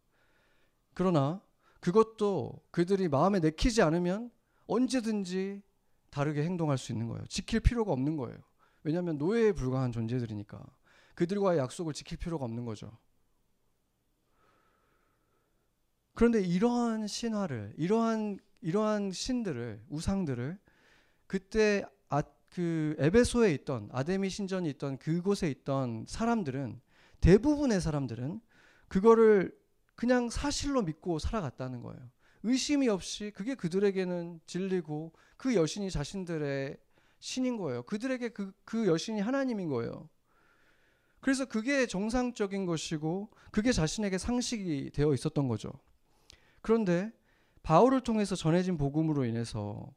그러나 0.93 1.41
그것도 1.79 2.61
그들이 2.71 3.07
마음에 3.07 3.39
내키지 3.39 3.81
않으면 3.81 4.31
언제든지 4.67 5.61
다르게 6.09 6.43
행동할 6.43 6.77
수 6.77 6.91
있는 6.91 7.07
거예요. 7.07 7.25
지킬 7.27 7.59
필요가 7.59 7.91
없는 7.91 8.17
거예요. 8.17 8.37
왜냐하면 8.83 9.17
노예에 9.17 9.51
불과한 9.51 9.91
존재들이니까 9.91 10.63
그들과의 11.15 11.59
약속을 11.59 11.93
지킬 11.93 12.17
필요가 12.17 12.45
없는 12.45 12.65
거죠. 12.65 12.97
그런데 16.13 16.41
이러한 16.41 17.07
신화를 17.07 17.73
이러한 17.77 18.39
이러한 18.61 19.11
신들을 19.11 19.85
우상들을 19.89 20.57
그때 21.27 21.83
아, 21.85 21.89
그 22.49 22.95
에베소에 22.97 23.53
있던 23.53 23.89
아데미 23.91 24.29
신전이 24.29 24.69
있던 24.71 24.97
그곳에 24.97 25.49
있던 25.49 26.05
사람들은 26.07 26.81
대부분의 27.21 27.79
사람들은 27.81 28.41
그거를 28.87 29.57
그냥 29.95 30.29
사실로 30.29 30.81
믿고 30.81 31.19
살아갔다는 31.19 31.81
거예요. 31.81 31.99
의심이 32.43 32.87
없이 32.87 33.31
그게 33.35 33.53
그들에게는 33.55 34.39
진리고 34.45 35.13
그 35.37 35.55
여신이 35.55 35.91
자신들의 35.91 36.77
신인 37.19 37.57
거예요. 37.57 37.83
그들에게 37.83 38.29
그, 38.29 38.53
그 38.63 38.87
여신이 38.87 39.19
하나님인 39.19 39.67
거예요. 39.67 40.09
그래서 41.19 41.45
그게 41.45 41.85
정상적인 41.85 42.65
것이고 42.65 43.29
그게 43.51 43.71
자신에게 43.71 44.17
상식이 44.17 44.91
되어 44.93 45.13
있었던 45.13 45.47
거죠. 45.49 45.71
그런데 46.61 47.11
바울을 47.61 48.01
통해서 48.01 48.35
전해진 48.35 48.77
복음으로 48.77 49.25
인해서 49.25 49.93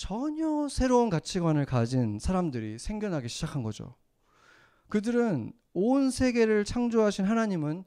전혀 0.00 0.66
새로운 0.70 1.10
가치관을 1.10 1.66
가진 1.66 2.18
사람들이 2.18 2.78
생겨나기 2.78 3.28
시작한 3.28 3.62
거죠. 3.62 3.96
그들은 4.88 5.52
온 5.74 6.10
세계를 6.10 6.64
창조하신 6.64 7.26
하나님은 7.26 7.84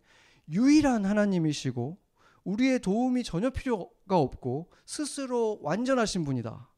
유일한 0.48 1.06
하나님이시고 1.06 1.98
우리의 2.44 2.82
도움이 2.82 3.24
전혀 3.24 3.50
필요가 3.50 4.20
없고 4.20 4.72
스스로 4.86 5.58
완전하신 5.64 6.24
분이다. 6.24 6.70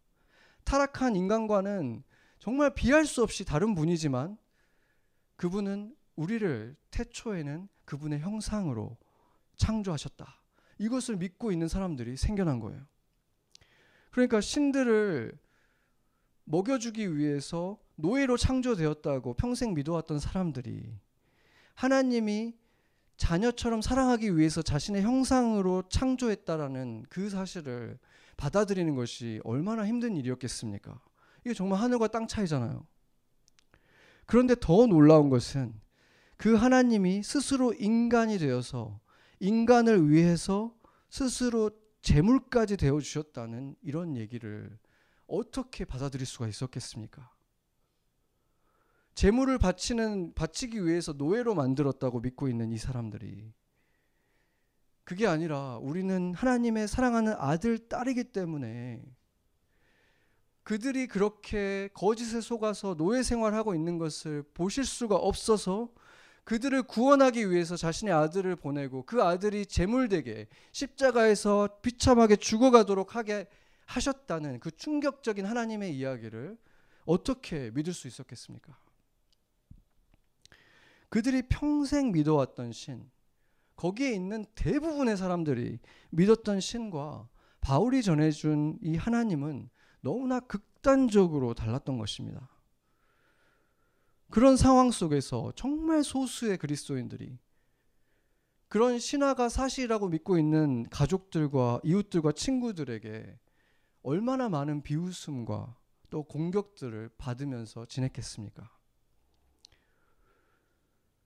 타락한 0.64 1.18
인간과는 1.18 2.04
정말 2.40 2.74
비할 2.74 3.06
수 3.06 3.22
없이 3.22 3.44
다른 3.44 3.76
분이지만 3.76 4.38
그분은 5.36 5.98
우리를 6.16 6.78
태초에는 6.92 7.68
그분의 7.84 8.22
형상으로 8.22 8.96
창조하셨다. 9.58 10.42
이것을 10.78 11.18
믿고 11.18 11.52
있는 11.52 11.68
사람들이 11.68 12.16
생겨난 12.16 12.62
거예요. 12.62 12.86
그러니까 14.16 14.40
신들을 14.40 15.38
먹여주기 16.46 17.18
위해서 17.18 17.78
노예로 17.96 18.38
창조되었다고 18.38 19.34
평생 19.34 19.74
믿어왔던 19.74 20.20
사람들이 20.20 20.98
하나님이 21.74 22.56
자녀처럼 23.18 23.82
사랑하기 23.82 24.38
위해서 24.38 24.62
자신의 24.62 25.02
형상으로 25.02 25.84
창조했다라는 25.90 27.08
그 27.10 27.30
사실을 27.30 28.00
받아들이는 28.38 28.96
것이 28.96 29.42
얼마나 29.44 29.86
힘든 29.86 30.16
일이었겠습니까? 30.16 30.98
이게 31.44 31.54
정말 31.54 31.82
하늘과 31.82 32.08
땅 32.08 32.26
차이잖아요. 32.26 32.88
그런데 34.26 34.56
더 34.58 34.88
놀라운 34.88 35.30
것은 35.30 35.74
그 36.38 36.56
하나님이 36.56 37.22
스스로 37.22 37.74
인간이 37.74 38.38
되어서 38.38 38.98
인간을 39.42 40.10
위해서 40.10 40.74
스스로 41.10 41.70
재물까지 42.06 42.78
되어 42.78 43.00
주셨다는 43.00 43.76
이런 43.82 44.16
얘기를 44.16 44.78
어떻게 45.26 45.86
받아들일 45.86 46.28
수가 46.28 46.48
있었겠습니까? 46.48 47.34
재물을 49.16 49.58
바치는 49.58 50.36
바치기 50.36 50.86
위해서 50.86 51.14
노예로 51.14 51.56
만들었다고 51.56 52.20
믿고 52.20 52.48
있는 52.48 52.72
이 52.72 52.78
사람들이 52.78 53.52
그게 55.04 55.26
아니라 55.26 55.78
우리는 55.78 56.36
하나님의 56.36 56.88
사랑하는 56.88 57.34
아들 57.40 57.80
딸이기 57.80 58.26
때문에 58.26 59.02
그들이 60.62 61.08
그렇게 61.08 61.90
거짓에 61.96 62.40
속아서 62.40 62.94
노예 62.94 63.24
생활하고 63.24 63.74
있는 63.74 63.98
것을 63.98 64.44
보실 64.54 64.86
수가 64.86 65.16
없어서 65.16 65.90
그들을 66.46 66.84
구원하기 66.84 67.50
위해서 67.50 67.76
자신의 67.76 68.14
아들을 68.14 68.56
보내고 68.56 69.04
그 69.04 69.22
아들이 69.24 69.66
제물되게 69.66 70.48
십자가에서 70.72 71.80
비참하게 71.82 72.38
죽어가도록 72.38 73.16
하게 73.16 73.48
하셨다는 73.86 74.60
그 74.60 74.72
충격적인 74.72 75.46
하나님의 75.46 75.96
이야기를 75.96 76.58
어떻게 77.06 77.72
믿을 77.72 77.94
수 77.94 78.08
있었겠습니까? 78.08 78.78
그들이 81.10 81.44
평생 81.44 82.12
믿어왔던 82.12 82.72
신, 82.74 83.10
거기에 83.76 84.12
있는 84.12 84.46
대부분의 84.56 85.18
사람들이 85.18 85.80
믿었던 86.12 86.60
신과 86.60 87.28
바울이 87.62 88.04
전해준 88.04 88.78
이 88.82 88.96
하나님은 88.96 89.70
너무나 90.02 90.40
극단적으로 90.40 91.56
달랐던 91.56 91.98
것입니다. 91.98 92.55
그런 94.30 94.58
상황 94.58 94.92
속에서 94.92 95.52
정말 95.56 96.04
소수의 96.04 96.58
그리스도인들이 96.58 97.38
그런 98.68 99.00
신화가 99.00 99.50
사실이라고 99.50 100.10
믿고 100.10 100.38
있는 100.38 100.90
가족들과 100.90 101.80
이웃들과 101.84 102.32
친구들에게 102.32 103.40
얼마나 104.02 104.50
많은 104.50 104.82
비웃음과 104.82 105.78
또 106.10 106.24
공격들을 106.24 107.10
받으면서 107.18 107.86
지냈겠습니까? 107.86 108.70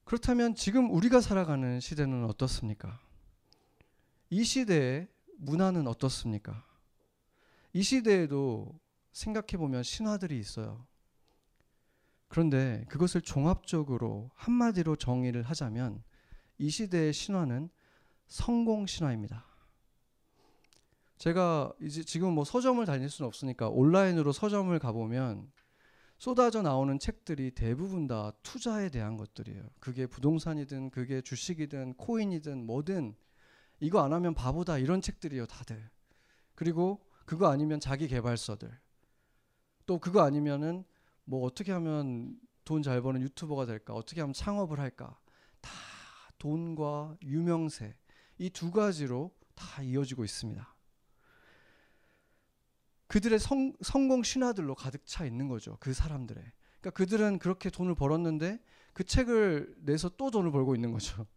그렇다면 0.03 0.55
지금 0.55 0.91
우리가 0.91 1.21
살아가는 1.21 1.79
시대는 1.79 2.25
어떻습니까? 2.25 2.99
이 4.29 4.43
시대의 4.43 5.07
문화는 5.37 5.87
어떻습니까? 5.87 6.65
이 7.73 7.83
시대에도 7.83 8.79
생각해 9.11 9.57
보면 9.57 9.83
신화들이 9.83 10.39
있어요. 10.39 10.87
그런데 12.29 12.85
그것을 12.87 13.21
종합적으로 13.21 14.29
한마디로 14.35 14.95
정의를 14.95 15.43
하자면 15.43 16.01
이 16.59 16.69
시대의 16.69 17.11
신화는 17.11 17.69
성공 18.27 18.85
신화입니다. 18.85 19.45
제가 21.17 21.73
이제 21.81 22.03
지금 22.03 22.33
뭐 22.33 22.45
서점을 22.45 22.85
다닐 22.85 23.09
수는 23.09 23.27
없으니까 23.27 23.67
온라인으로 23.67 24.31
서점을 24.31 24.77
가보면 24.79 25.51
쏟아져 26.17 26.61
나오는 26.61 26.97
책들이 26.99 27.51
대부분 27.51 28.07
다 28.07 28.31
투자에 28.43 28.89
대한 28.89 29.17
것들이에요. 29.17 29.63
그게 29.79 30.05
부동산이든 30.05 30.91
그게 30.91 31.21
주식이든 31.21 31.95
코인이든 31.95 32.65
뭐든 32.65 33.15
이거 33.79 34.03
안 34.03 34.13
하면 34.13 34.33
바보다 34.33 34.77
이런 34.77 35.01
책들이에요, 35.01 35.45
다들. 35.47 35.89
그리고 36.55 37.05
그거 37.25 37.49
아니면 37.49 37.79
자기 37.79 38.07
개발서들. 38.07 38.69
또 39.85 39.97
그거 39.97 40.21
아니면은 40.21 40.83
뭐 41.29 41.45
어떻게 41.45 41.71
하면 41.71 42.35
돈 42.65 42.81
잘 42.81 43.01
버는 43.03 43.21
유튜버가 43.21 43.65
될까? 43.67 43.93
어떻게 43.93 44.21
하면 44.21 44.33
창업을 44.33 44.79
할까? 44.79 45.19
다 45.61 45.69
돈과 46.39 47.17
유명세 47.23 47.95
이 48.39 48.49
두 48.49 48.71
가지로 48.71 49.31
다 49.53 49.83
이어지고 49.83 50.23
있습니다. 50.23 50.75
그들의 53.07 53.37
성, 53.39 53.73
성공 53.81 54.23
신화들로 54.23 54.73
가득 54.75 55.05
차 55.05 55.25
있는 55.25 55.47
거죠. 55.47 55.77
그 55.79 55.93
사람들의. 55.93 56.43
그러니까 56.81 56.89
그들은 56.91 57.37
그렇게 57.39 57.69
돈을 57.69 57.93
벌었는데 57.95 58.59
그 58.93 59.03
책을 59.03 59.75
내서 59.79 60.09
또 60.09 60.31
돈을 60.31 60.51
벌고 60.51 60.73
있는 60.75 60.91
거죠. 60.91 61.27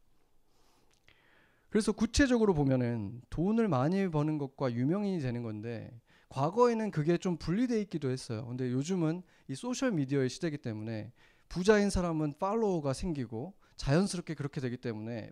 그래서 1.68 1.92
구체적으로 1.92 2.54
보면은 2.54 3.20
돈을 3.30 3.68
많이 3.68 4.08
버는 4.10 4.38
것과 4.38 4.72
유명인이 4.72 5.20
되는 5.20 5.42
건데 5.42 5.90
과거에는 6.32 6.90
그게 6.90 7.18
좀 7.18 7.36
분리돼 7.36 7.78
있기도 7.82 8.10
했어요. 8.10 8.46
근데 8.46 8.72
요즘은 8.72 9.22
이 9.48 9.54
소셜 9.54 9.92
미디어의 9.92 10.30
시대이기 10.30 10.58
때문에 10.58 11.12
부자인 11.50 11.90
사람은 11.90 12.38
팔로워가 12.38 12.94
생기고 12.94 13.52
자연스럽게 13.76 14.32
그렇게 14.34 14.62
되기 14.62 14.78
때문에 14.78 15.30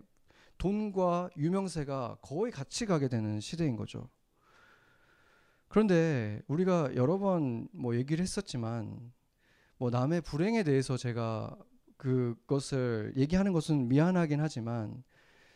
돈과 0.59 1.31
유명세가 1.37 2.19
거의 2.21 2.51
같이 2.51 2.85
가게 2.85 3.07
되는 3.07 3.39
시대인 3.39 3.75
거죠. 3.75 4.09
그런데 5.69 6.39
우리가 6.47 6.95
여러 6.95 7.17
번 7.17 7.67
뭐 7.71 7.95
얘기를 7.95 8.21
했었지만 8.21 9.11
뭐 9.77 9.89
남의 9.89 10.21
불행에 10.21 10.61
대해서 10.61 10.97
제가 10.97 11.57
그것을 11.97 13.13
얘기하는 13.17 13.53
것은 13.53 13.87
미안하긴 13.87 14.39
하지만 14.39 15.03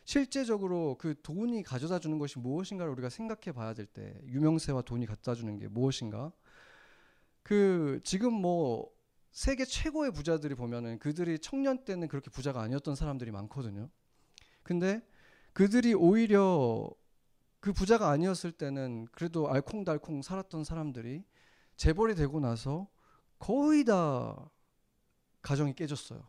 실제적으로 0.06 0.98
그 1.00 1.16
돈이 1.22 1.64
가져다 1.64 2.00
주는 2.00 2.20
것이 2.20 2.38
무엇인가를 2.40 2.92
우리가 2.94 3.10
생각해 3.10 3.52
봐야 3.54 3.74
될 3.74 3.88
때 3.88 4.20
유명세와 4.26 4.84
돈이 4.84 5.06
갖다 5.06 5.34
주는 5.34 5.58
게 5.58 5.68
무엇인가? 5.68 6.32
그 7.44 8.00
지금 8.04 8.34
뭐 8.34 8.90
세계 9.32 9.66
최고의 9.66 10.12
부자들이 10.12 10.56
보면은 10.56 11.00
그들이 11.00 11.40
청년 11.40 11.84
때는 11.84 12.08
그렇게 12.08 12.30
부자가 12.30 12.62
아니었던 12.62 12.96
사람들이 12.96 13.32
많거든요. 13.32 13.90
근데 14.64 15.02
그들이 15.54 15.94
오히려 15.94 16.90
그 17.60 17.74
부자가 17.74 18.10
아니었을 18.10 18.52
때는 18.52 19.08
그래도 19.12 19.50
알콩달콩 19.50 20.22
살았던 20.22 20.64
사람들이 20.64 21.24
재벌이 21.78 22.16
되고 22.16 22.40
나서 22.40 22.88
거의 23.40 23.84
다 23.84 24.50
가정이 25.42 25.74
깨졌어요. 25.74 26.28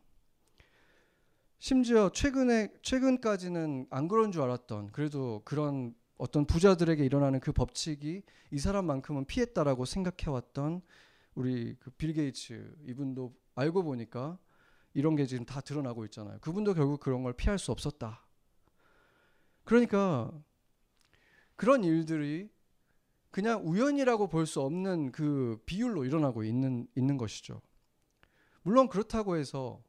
심지어 1.58 2.10
최근에 2.10 2.72
최근까지는 2.82 3.86
안 3.90 4.08
그런 4.08 4.30
줄 4.32 4.42
알았던 4.42 4.92
그래도 4.92 5.42
그런 5.44 5.94
어떤 6.18 6.46
부자들에게 6.46 7.04
일어나는 7.04 7.40
그 7.40 7.52
법칙이 7.52 8.22
이 8.50 8.58
사람만큼은 8.58 9.24
피했다라고 9.26 9.84
생각해 9.84 10.30
왔던 10.30 10.82
우리 11.34 11.74
그 11.76 11.90
빌 11.90 12.12
게이츠 12.14 12.76
이분도 12.86 13.34
알고 13.54 13.82
보니까 13.82 14.38
이런 14.94 15.14
게 15.16 15.26
지금 15.26 15.44
다 15.44 15.60
드러나고 15.60 16.04
있잖아요. 16.06 16.38
그분도 16.40 16.74
결국 16.74 17.00
그런 17.00 17.22
걸 17.22 17.32
피할 17.34 17.58
수 17.58 17.70
없었다. 17.72 18.24
그러니까 19.64 20.30
그런 21.56 21.84
일들이 21.84 22.48
그냥 23.30 23.62
우연이라고 23.66 24.28
볼 24.28 24.46
수 24.46 24.60
없는 24.62 25.12
그 25.12 25.60
비율로 25.66 26.04
일어나고 26.04 26.44
있는 26.44 26.86
있는 26.94 27.16
것이죠. 27.18 27.60
물론 28.62 28.88
그렇다고 28.88 29.36
해서 29.36 29.82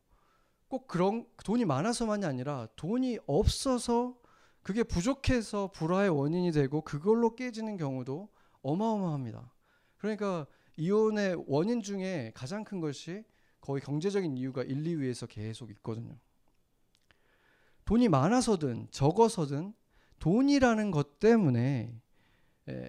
꼭 0.67 0.87
그런 0.87 1.25
돈이 1.43 1.65
많아서만이 1.65 2.25
아니라 2.25 2.67
돈이 2.75 3.19
없어서 3.25 4.17
그게 4.61 4.83
부족해서 4.83 5.71
불화의 5.71 6.09
원인이 6.09 6.51
되고 6.51 6.81
그걸로 6.81 7.35
깨지는 7.35 7.77
경우도 7.77 8.27
어마어마합니다. 8.61 9.53
그러니까 9.97 10.45
이혼의 10.75 11.43
원인 11.47 11.81
중에 11.81 12.31
가장 12.35 12.63
큰 12.63 12.81
것이 12.81 13.23
거의 13.61 13.81
경제적인 13.81 14.37
이유가 14.37 14.63
1, 14.63 14.83
2위에서 14.83 15.27
계속 15.29 15.71
있거든요. 15.71 16.17
돈이 17.85 18.09
많아서든 18.09 18.89
적어서든 18.91 19.73
돈이라는 20.19 20.91
것 20.91 21.19
때문에 21.19 21.97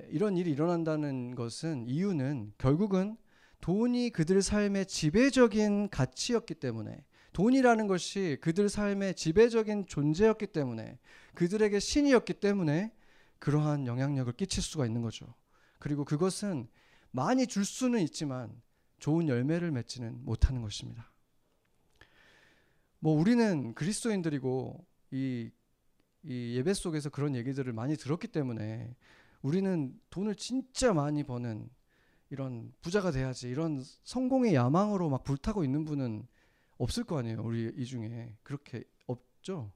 이런 0.08 0.36
일이 0.36 0.50
일어난다는 0.50 1.36
것은 1.36 1.86
이유는 1.86 2.54
결국은 2.58 3.16
돈이 3.60 4.10
그들 4.10 4.42
삶의 4.42 4.86
지배적인 4.86 5.90
가치였기 5.90 6.56
때문에 6.56 7.04
돈이라는 7.38 7.86
것이 7.86 8.36
그들 8.40 8.68
삶의 8.68 9.14
지배적인 9.14 9.86
존재였기 9.86 10.48
때문에 10.48 10.98
그들에게 11.34 11.78
신이었기 11.78 12.34
때문에 12.34 12.92
그러한 13.38 13.86
영향력을 13.86 14.32
끼칠 14.32 14.60
수가 14.60 14.84
있는 14.86 15.02
거죠. 15.02 15.32
그리고 15.78 16.04
그것은 16.04 16.66
많이 17.12 17.46
줄 17.46 17.64
수는 17.64 18.00
있지만 18.00 18.60
좋은 18.98 19.28
열매를 19.28 19.70
맺지는 19.70 20.24
못하는 20.24 20.62
것입니다. 20.62 21.12
뭐 22.98 23.16
우리는 23.16 23.72
그리스도인들이고 23.72 24.84
이, 25.12 25.48
이 26.24 26.56
예배 26.56 26.74
속에서 26.74 27.08
그런 27.08 27.36
얘기들을 27.36 27.72
많이 27.72 27.96
들었기 27.96 28.26
때문에 28.26 28.96
우리는 29.42 29.96
돈을 30.10 30.34
진짜 30.34 30.92
많이 30.92 31.22
버는 31.22 31.70
이런 32.30 32.72
부자가 32.80 33.12
돼야지 33.12 33.48
이런 33.48 33.84
성공의 34.02 34.56
야망으로 34.56 35.08
막 35.08 35.22
불타고 35.22 35.62
있는 35.62 35.84
분은 35.84 36.26
없을 36.78 37.04
거 37.04 37.18
아니에요. 37.18 37.42
우리 37.42 37.72
이 37.76 37.84
중에 37.84 38.36
그렇게 38.42 38.84
없죠. 39.06 39.72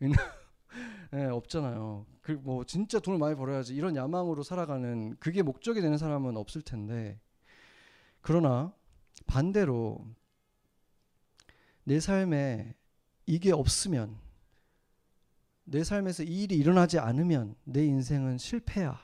네, 1.12 1.26
없잖아요. 1.26 2.06
그뭐 2.22 2.64
진짜 2.64 2.98
돈을 2.98 3.18
많이 3.18 3.36
벌어야지 3.36 3.74
이런 3.74 3.96
야망으로 3.96 4.42
살아가는 4.42 5.16
그게 5.18 5.42
목적이 5.42 5.80
되는 5.80 5.98
사람은 5.98 6.36
없을 6.36 6.62
텐데 6.62 7.20
그러나 8.20 8.74
반대로 9.26 10.04
내 11.84 12.00
삶에 12.00 12.74
이게 13.26 13.52
없으면 13.52 14.18
내 15.64 15.82
삶에서 15.82 16.22
이 16.22 16.44
일이 16.44 16.56
일어나지 16.56 16.98
않으면 16.98 17.56
내 17.64 17.84
인생은 17.84 18.38
실패야. 18.38 19.00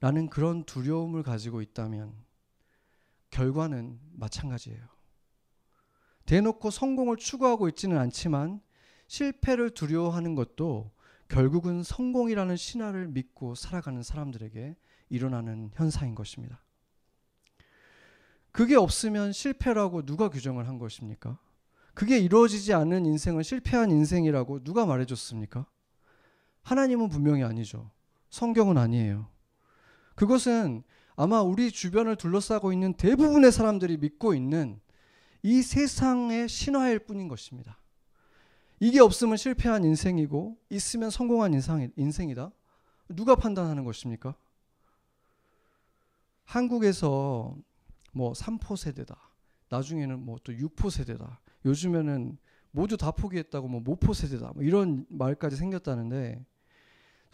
라는 0.00 0.28
그런 0.28 0.64
두려움을 0.64 1.22
가지고 1.22 1.62
있다면 1.62 2.14
결과는 3.30 3.98
마찬가지예요. 4.12 4.93
대놓고 6.26 6.70
성공을 6.70 7.16
추구하고 7.16 7.68
있지는 7.68 7.98
않지만 7.98 8.60
실패를 9.06 9.70
두려워하는 9.70 10.34
것도 10.34 10.90
결국은 11.28 11.82
성공이라는 11.82 12.56
신화를 12.56 13.08
믿고 13.08 13.54
살아가는 13.54 14.02
사람들에게 14.02 14.76
일어나는 15.08 15.70
현상인 15.74 16.14
것입니다. 16.14 16.60
그게 18.52 18.76
없으면 18.76 19.32
실패라고 19.32 20.02
누가 20.02 20.28
규정을 20.28 20.68
한 20.68 20.78
것입니까? 20.78 21.38
그게 21.92 22.18
이루어지지 22.18 22.72
않은 22.74 23.06
인생은 23.06 23.42
실패한 23.42 23.90
인생이라고 23.90 24.64
누가 24.64 24.86
말해줬습니까? 24.86 25.66
하나님은 26.62 27.08
분명히 27.08 27.42
아니죠. 27.44 27.90
성경은 28.30 28.78
아니에요. 28.78 29.28
그것은 30.14 30.82
아마 31.16 31.42
우리 31.42 31.70
주변을 31.70 32.16
둘러싸고 32.16 32.72
있는 32.72 32.94
대부분의 32.94 33.52
사람들이 33.52 33.96
믿고 33.98 34.34
있는 34.34 34.80
이 35.44 35.60
세상의 35.60 36.48
신화일 36.48 37.00
뿐인 37.00 37.28
것입니다. 37.28 37.78
이게 38.80 38.98
없으면 38.98 39.36
실패한 39.36 39.84
인생이고 39.84 40.56
있으면 40.70 41.10
성공한 41.10 41.52
인상, 41.52 41.86
인생이 41.96 42.34
다. 42.34 42.50
누가 43.10 43.34
판단하는 43.34 43.84
것입니까? 43.84 44.34
한국에서 46.44 47.54
뭐 48.12 48.32
3포 48.32 48.74
세대다. 48.78 49.16
나중에는 49.68 50.24
뭐 50.24 50.38
또 50.42 50.50
6포 50.50 50.90
세대다. 50.90 51.40
요즘에는 51.66 52.38
모두 52.70 52.96
다 52.96 53.10
포기했다고 53.10 53.68
뭐 53.68 53.80
모포 53.80 54.14
세대다. 54.14 54.52
뭐 54.54 54.62
이런 54.62 55.04
말까지 55.10 55.56
생겼다는데 55.56 56.42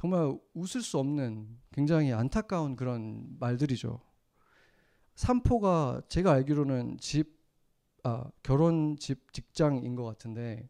정말 0.00 0.36
웃을 0.52 0.82
수 0.82 0.98
없는 0.98 1.46
굉장히 1.70 2.12
안타까운 2.12 2.74
그런 2.74 3.36
말들이죠. 3.38 4.00
3포가 5.14 6.08
제가 6.08 6.32
알기로는 6.32 6.98
집, 6.98 7.39
아, 8.02 8.24
결혼, 8.42 8.96
집, 8.98 9.32
직장인 9.32 9.94
것 9.94 10.04
같은데 10.04 10.68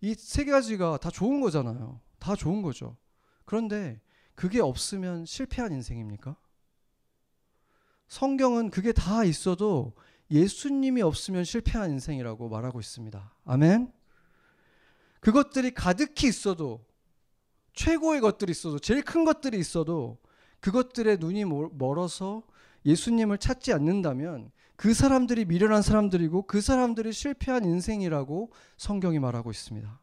이 0.00 0.14
세 0.14 0.44
가지가 0.44 0.98
다 0.98 1.10
좋은 1.10 1.40
거잖아요. 1.40 2.00
다 2.18 2.34
좋은 2.34 2.62
거죠. 2.62 2.96
그런데 3.44 4.00
그게 4.34 4.60
없으면 4.60 5.24
실패한 5.26 5.72
인생입니까? 5.72 6.36
성경은 8.08 8.70
그게 8.70 8.92
다 8.92 9.24
있어도 9.24 9.94
예수님이 10.30 11.02
없으면 11.02 11.44
실패한 11.44 11.90
인생이라고 11.92 12.48
말하고 12.48 12.80
있습니다. 12.80 13.34
아멘? 13.44 13.92
그것들이 15.20 15.72
가득히 15.72 16.26
있어도 16.26 16.84
최고의 17.74 18.20
것들이 18.20 18.50
있어도 18.50 18.78
제일 18.78 19.02
큰 19.02 19.24
것들이 19.24 19.58
있어도 19.58 20.18
그것들의 20.60 21.18
눈이 21.18 21.44
멀어서 21.44 22.42
예수님을 22.84 23.38
찾지 23.38 23.72
않는다면 23.72 24.50
그 24.76 24.94
사람들이 24.94 25.44
미련한 25.44 25.82
사람들이고 25.82 26.46
그 26.46 26.60
사람들이 26.60 27.12
실패한 27.12 27.64
인생이라고 27.64 28.52
성경이 28.76 29.18
말하고 29.18 29.50
있습니다. 29.50 30.00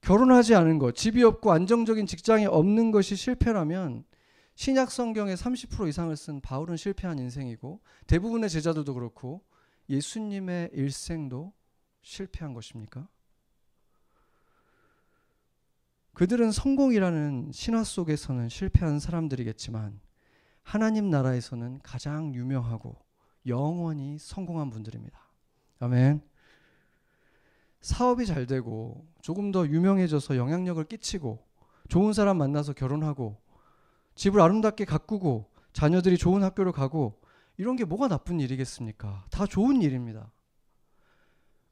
결혼하지 0.00 0.54
않은 0.54 0.78
것, 0.78 0.94
집이 0.94 1.22
없고 1.22 1.52
안정적인 1.52 2.06
직장이 2.06 2.46
없는 2.46 2.92
것이 2.92 3.16
실패라면 3.16 4.04
신약 4.54 4.90
성경의 4.90 5.36
30% 5.36 5.88
이상을 5.88 6.16
쓴 6.16 6.40
바울은 6.40 6.76
실패한 6.76 7.18
인생이고 7.18 7.80
대부분의 8.06 8.50
제자들도 8.50 8.94
그렇고 8.94 9.44
예수님의 9.88 10.70
일생도 10.72 11.52
실패한 12.02 12.54
것입니까? 12.54 13.08
그들은 16.14 16.50
성공이라는 16.50 17.52
신화 17.52 17.84
속에서는 17.84 18.48
실패한 18.48 18.98
사람들이겠지만 18.98 20.00
하나님 20.68 21.08
나라에서는 21.08 21.80
가장 21.82 22.34
유명하고 22.34 22.94
영원히 23.46 24.18
성공한 24.18 24.68
분들입니다. 24.68 25.18
아멘. 25.78 26.20
사업이 27.80 28.26
잘 28.26 28.46
되고 28.46 29.08
조금 29.22 29.50
더 29.50 29.66
유명해져서 29.66 30.36
영향력을 30.36 30.84
끼치고 30.84 31.42
좋은 31.88 32.12
사람 32.12 32.36
만나서 32.36 32.74
결혼하고 32.74 33.40
집을 34.14 34.42
아름답게 34.42 34.84
가꾸고 34.84 35.50
자녀들이 35.72 36.18
좋은 36.18 36.42
학교를 36.42 36.72
가고 36.72 37.18
이런 37.56 37.76
게 37.76 37.86
뭐가 37.86 38.08
나쁜 38.08 38.38
일이겠습니까? 38.38 39.24
다 39.30 39.46
좋은 39.46 39.80
일입니다. 39.80 40.30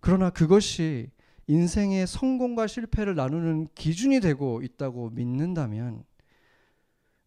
그러나 0.01 0.31
그것이 0.31 1.11
인생의 1.49 2.07
성공과 2.07 2.67
실패를 2.67 3.15
나누는 3.15 3.69
기준이 3.75 4.21
되고 4.21 4.63
있다고 4.63 5.11
믿는다면 5.11 6.03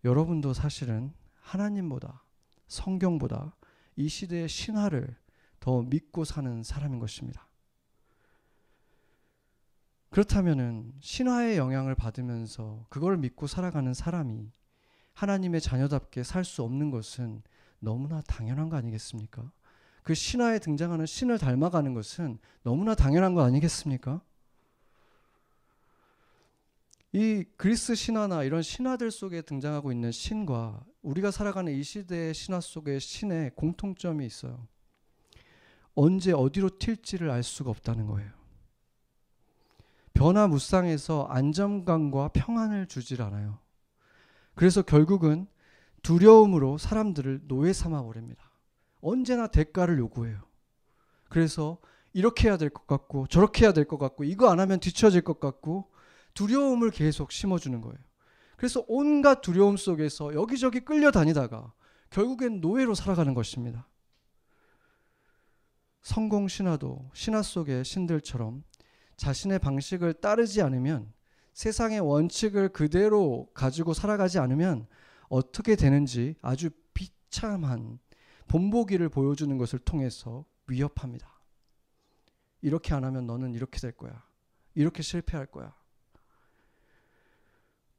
여러분도 0.04 0.56
사실은 0.56 1.14
하나님보다 1.50 2.24
성경보다 2.68 3.56
이 3.96 4.08
시대의 4.08 4.48
신화를 4.48 5.16
더 5.60 5.82
믿고 5.82 6.24
사는 6.24 6.64
사람인 6.64 7.00
것입니다. 7.00 7.48
그렇다면은 10.10 10.94
신화의 11.00 11.58
영향을 11.58 11.96
받으면서 11.96 12.86
그걸 12.90 13.18
믿고 13.18 13.48
살아가는 13.48 13.94
사람이 13.94 14.52
하나님의 15.14 15.62
자녀답게 15.62 16.24
살 16.24 16.46
수 16.46 16.64
없는 16.64 16.92
것은 16.92 17.42
너무나 17.80 18.22
당연한 18.22 18.70
거 18.70 18.78
아니겠습니까? 18.78 19.52
그 20.04 20.14
신화에 20.14 20.60
등장하는 20.60 21.06
신을 21.06 21.38
닮아가는 21.38 21.94
것은 21.94 22.40
너무나 22.64 22.96
당연한 22.96 23.34
거 23.34 23.44
아니겠습니까? 23.44 24.22
이 27.12 27.44
그리스 27.58 27.96
신화나 27.96 28.44
이런 28.44 28.62
신화들 28.62 29.12
속에 29.12 29.42
등장하고 29.42 29.92
있는 29.92 30.12
신과 30.12 30.84
우리가 31.02 31.32
살아가는 31.32 31.72
이 31.74 31.82
시대의 31.84 32.34
신화 32.34 32.60
속의 32.60 33.00
신의 33.00 33.52
공통점이 33.56 34.26
있어요. 34.26 34.68
언제 35.96 36.32
어디로 36.32 36.78
튈지를 36.78 37.30
알 37.30 37.44
수가 37.44 37.70
없다는 37.70 38.06
거예요. 38.08 38.32
변화무쌍해서 40.14 41.26
안정감과 41.30 42.30
평안을 42.30 42.88
주질 42.88 43.22
않아요. 43.22 43.60
그래서 44.56 44.82
결국은 44.82 45.48
두려움으로 46.04 46.78
사람들을 46.78 47.42
노예 47.48 47.72
삼아 47.74 48.04
버립니다. 48.04 48.52
언제나 49.02 49.48
대가를 49.48 49.98
요구해요. 50.00 50.42
그래서 51.30 51.80
이렇게 52.12 52.48
해야 52.50 52.58
될 52.58 52.70
것 52.70 52.88
같고 52.88 53.28
저렇게 53.28 53.66
해야 53.66 53.74
될 53.74 53.86
것 53.86 53.98
같고 53.98 54.24
이거 54.26 54.50
안 54.50 54.60
하면 54.60 54.80
뒤처질 54.80 55.22
것 55.22 55.40
같고 55.40 55.92
두려움을 56.34 56.92
계속 56.92 57.32
심어주는 57.32 57.80
거예요. 57.82 57.98
그래서 58.60 58.84
온갖 58.89 59.39
두려움 59.39 59.78
속에서 59.78 60.34
여기저기 60.34 60.82
끌려다니다가 60.82 61.72
결국엔 62.10 62.60
노예로 62.60 62.93
살아가는 62.93 63.34
것입니다. 63.34 63.88
성공 66.02 66.50
신화도 66.50 67.10
신화 67.13 67.41
속의 67.41 67.86
신들처럼 67.86 68.65
자신의 69.15 69.60
방식을 69.60 70.15
따르지 70.15 70.62
않으면 70.62 71.13
세상의 71.54 72.02
원칙을 72.02 72.74
그대로 72.74 73.48
가지고 73.54 73.93
살아가지 73.93 74.39
않으면 74.39 74.88
어떻게 75.30 75.78
되는지 75.78 76.36
아주 76.41 76.69
비참한 76.93 77.98
본보기를 78.50 79.08
보여주는 79.08 79.58
것을 79.58 79.80
통해서 79.80 80.43
위협합니다. 80.67 81.39
이렇게 82.62 82.93
안 82.93 83.06
하면 83.06 83.26
너는 83.26 83.54
이렇게 83.54 83.80
될 83.80 83.93
거야. 83.93 84.22
이렇게 84.76 85.02
실패할 85.02 85.45
거야. 85.45 85.79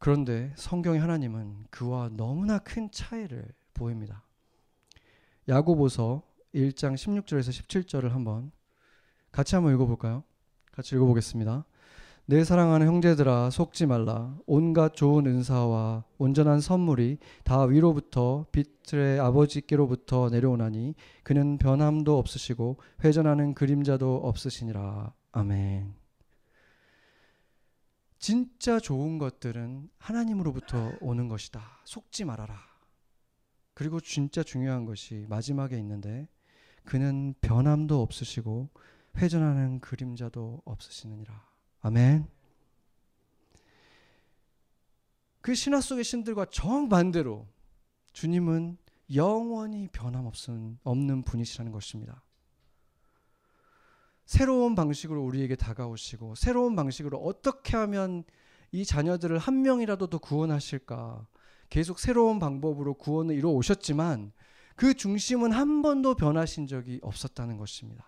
그런데 0.01 0.51
성경의 0.57 0.99
하나님은 0.99 1.67
그와 1.71 2.09
너무나 2.15 2.59
큰 2.59 2.91
차이를 2.91 3.45
보입니다. 3.75 4.25
야고보서 5.47 6.23
1장 6.55 6.95
16절에서 6.95 7.51
17절을 7.51 8.09
한번 8.09 8.51
같이 9.31 9.55
한번 9.55 9.75
읽어볼까요? 9.75 10.25
같이 10.73 10.97
읽어보겠습니다. 10.97 11.67
내 12.25 12.45
사랑하는 12.45 12.87
형제들아 12.87 13.51
속지 13.51 13.87
말라 13.87 14.35
온갖 14.47 14.95
좋은 14.95 15.27
은사와 15.27 16.05
온전한 16.17 16.61
선물이 16.61 17.19
다 17.45 17.65
위로부터 17.65 18.47
빛의 18.53 19.21
아버지께로부터 19.21 20.31
내려오나니 20.31 20.95
그는 21.25 21.59
변함도 21.59 22.17
없으시고 22.17 22.79
회전하는 23.05 23.53
그림자도 23.53 24.17
없으시니라 24.25 25.13
아멘. 25.33 26.00
진짜 28.21 28.79
좋은 28.79 29.17
것들은 29.17 29.89
하나님으로부터 29.97 30.93
오는 31.01 31.27
것이다. 31.27 31.81
속지 31.85 32.27
말아라. 32.27 32.55
그리고 33.73 33.99
진짜 33.99 34.43
중요한 34.43 34.85
것이 34.85 35.25
마지막에 35.31 35.79
있는데 35.79 36.29
그는 36.85 37.35
변함도 37.41 38.03
없으시고 38.03 38.69
회전하는 39.17 39.81
그림자도 39.81 40.61
없으시느니라. 40.67 41.49
아멘. 41.81 42.29
그 45.41 45.55
신화 45.55 45.81
속의 45.81 46.05
신들과 46.05 46.45
정반대로 46.51 47.49
주님은 48.13 48.77
영원히 49.15 49.89
변함없는 49.89 50.79
없는 50.85 51.23
분이시라는 51.23 51.73
것입니다. 51.73 52.23
새로운 54.31 54.77
방식으로 54.77 55.25
우리에게 55.25 55.57
다가오시고 55.57 56.37
새로운 56.37 56.77
방식으로 56.77 57.19
어떻게 57.19 57.77
하면 57.79 58.23
이 58.71 58.85
자녀들을 58.85 59.37
한 59.39 59.63
명이라도 59.63 60.07
더 60.07 60.19
구원하실까 60.19 61.27
계속 61.69 61.99
새로운 61.99 62.39
방법으로 62.39 62.95
구원을 62.95 63.35
이루어 63.35 63.51
오셨지만 63.55 64.31
그 64.77 64.95
중심은 64.95 65.51
한 65.51 65.83
번도 65.83 66.15
변하신 66.15 66.69
적이 66.69 67.01
없었다는 67.03 67.57
것입니다. 67.57 68.07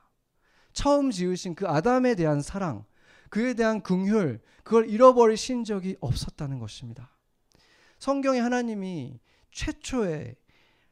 처음 0.72 1.11
지으신 1.11 1.56
그 1.56 1.66
아담에 1.66 2.14
대한 2.14 2.40
사랑, 2.40 2.85
그에 3.28 3.54
대한 3.54 3.82
긍휼, 3.82 4.38
그걸 4.62 4.88
잃어버리신 4.88 5.64
적이 5.64 5.96
없었다는 6.00 6.61
것입니다. 6.61 7.16
성경에 7.98 8.38
하나님이 8.38 9.18
최초에 9.50 10.37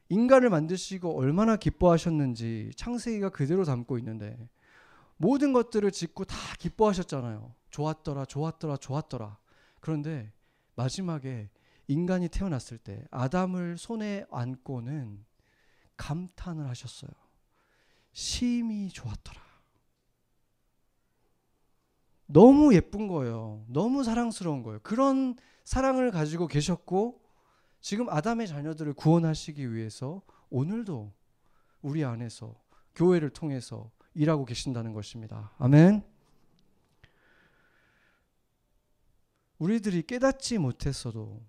인간을 0.09 0.51
만드시고 0.51 1.17
얼마나 1.17 1.55
기뻐하셨는지 1.55 2.73
창세기가 2.75 3.29
그대로 3.29 3.65
담고 3.65 3.97
있는데 3.99 4.37
모든 5.21 5.53
것들을 5.53 5.91
짓고 5.91 6.25
다 6.25 6.35
기뻐하셨잖아요. 6.59 7.55
좋았더라, 7.69 8.25
좋았더라, 8.25 8.79
좋았더라. 8.79 9.37
그런데 9.79 10.33
마지막에 10.77 11.51
인간이 11.89 12.31
태어났을 12.31 12.79
때 12.79 13.05
아담을 13.11 13.77
손에 13.77 14.25
안고는 14.31 15.23
감탄을 15.99 16.67
하셨어요. 16.71 17.11
심히 18.13 18.89
좋았더라. 18.89 19.39
너무 22.25 22.75
예쁜 22.75 23.07
거예요. 23.07 23.67
너무 23.69 24.03
사랑스러운 24.03 24.63
거예요. 24.63 24.81
그런 24.83 25.37
사랑을 25.65 26.11
가지고 26.11 26.47
계셨고 26.47 27.21
지금 27.83 28.09
아담의 28.09 28.49
자녀들을 28.49 28.95
구원하시기 28.95 29.75
위해서 29.75 30.23
오늘도 30.49 31.13
우리 31.83 32.07
안에서 32.07 32.55
교회를 32.95 33.29
통해서 33.29 33.91
일하고 34.15 34.45
계신다는 34.45 34.93
것입니다. 34.93 35.53
아멘. 35.59 36.03
우리들이 39.59 40.03
깨닫지 40.03 40.59
못했어도 40.59 41.43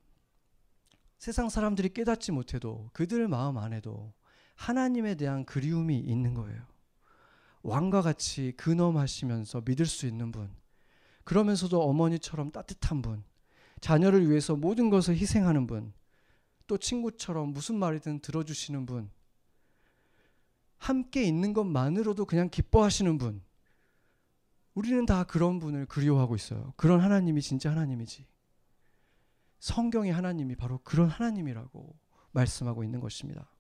세상 1.17 1.50
사람들이 1.50 1.89
깨닫지 1.89 2.32
못해도 2.32 2.89
그들 2.93 3.28
마음 3.28 3.58
안에도 3.58 4.13
하나님에 4.56 5.15
대한 5.15 5.45
그리움이 5.45 5.97
있는 5.97 6.34
거예요. 6.34 6.62
왕과 7.63 8.02
같이 8.02 8.54
근엄하시면서 8.58 9.62
믿을 9.65 9.86
수 9.86 10.08
있는 10.08 10.32
분. 10.32 10.52
그러면서도 11.24 11.82
어머니처럼 11.82 12.52
따뜻한 12.52 13.02
분. 13.02 13.24
자녀를 13.80 14.30
위해서 14.30 14.56
모든 14.56 14.89
것을 14.89 15.15
희생하는 15.15 15.67
분. 15.67 15.93
또 16.67 16.78
친구처럼 16.78 17.54
무슨 17.54 17.76
말이든 17.76 18.19
들어주시는 18.19 18.86
분. 18.86 19.10
함께 20.82 21.24
있는 21.24 21.54
것만으로도 21.54 22.26
그냥 22.26 22.50
기뻐하시는 22.50 23.20
분. 23.20 23.44
우리는 24.74 25.06
다 25.06 25.24
그런 25.24 25.60
분을 25.60 25.86
그리워하고 25.86 26.36
있어요. 26.36 26.74
그런 26.76 27.02
하나님이 27.02 27.44
진짜 27.44 27.70
하나님이지. 27.70 28.26
성경의 29.60 30.12
하나님이 30.12 30.56
바로 30.56 30.80
그런 30.80 31.08
하나님이라고 31.08 31.96
말씀하고 32.32 32.84
있는 32.84 33.00
것입니다. 33.00 33.54